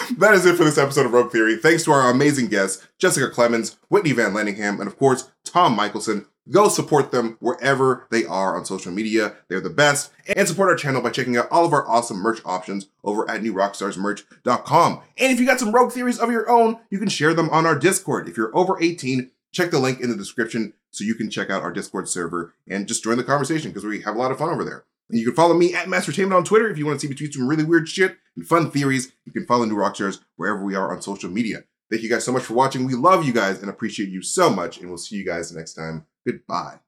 [0.18, 1.56] that is it for this episode of Rogue Theory.
[1.56, 6.26] Thanks to our amazing guests, Jessica Clemens, Whitney Van Landingham, and of course, Tom Michelson.
[6.50, 9.36] Go support them wherever they are on social media.
[9.46, 10.10] They're the best.
[10.34, 13.42] And support our channel by checking out all of our awesome merch options over at
[13.42, 15.02] newrockstarsmerch.com.
[15.18, 17.64] And if you got some rogue theories of your own, you can share them on
[17.64, 18.28] our Discord.
[18.28, 21.62] If you're over 18, check the link in the description so you can check out
[21.62, 24.48] our Discord server and just join the conversation because we have a lot of fun
[24.48, 24.84] over there.
[25.12, 27.14] And you can follow me at Mastertainment on Twitter if you want to see me
[27.14, 29.12] tweet some really weird shit and fun theories.
[29.26, 31.64] You can follow New Rockstars wherever we are on social media.
[31.90, 32.86] Thank you guys so much for watching.
[32.86, 34.78] We love you guys and appreciate you so much.
[34.78, 36.06] And we'll see you guys next time.
[36.26, 36.78] Goodbye.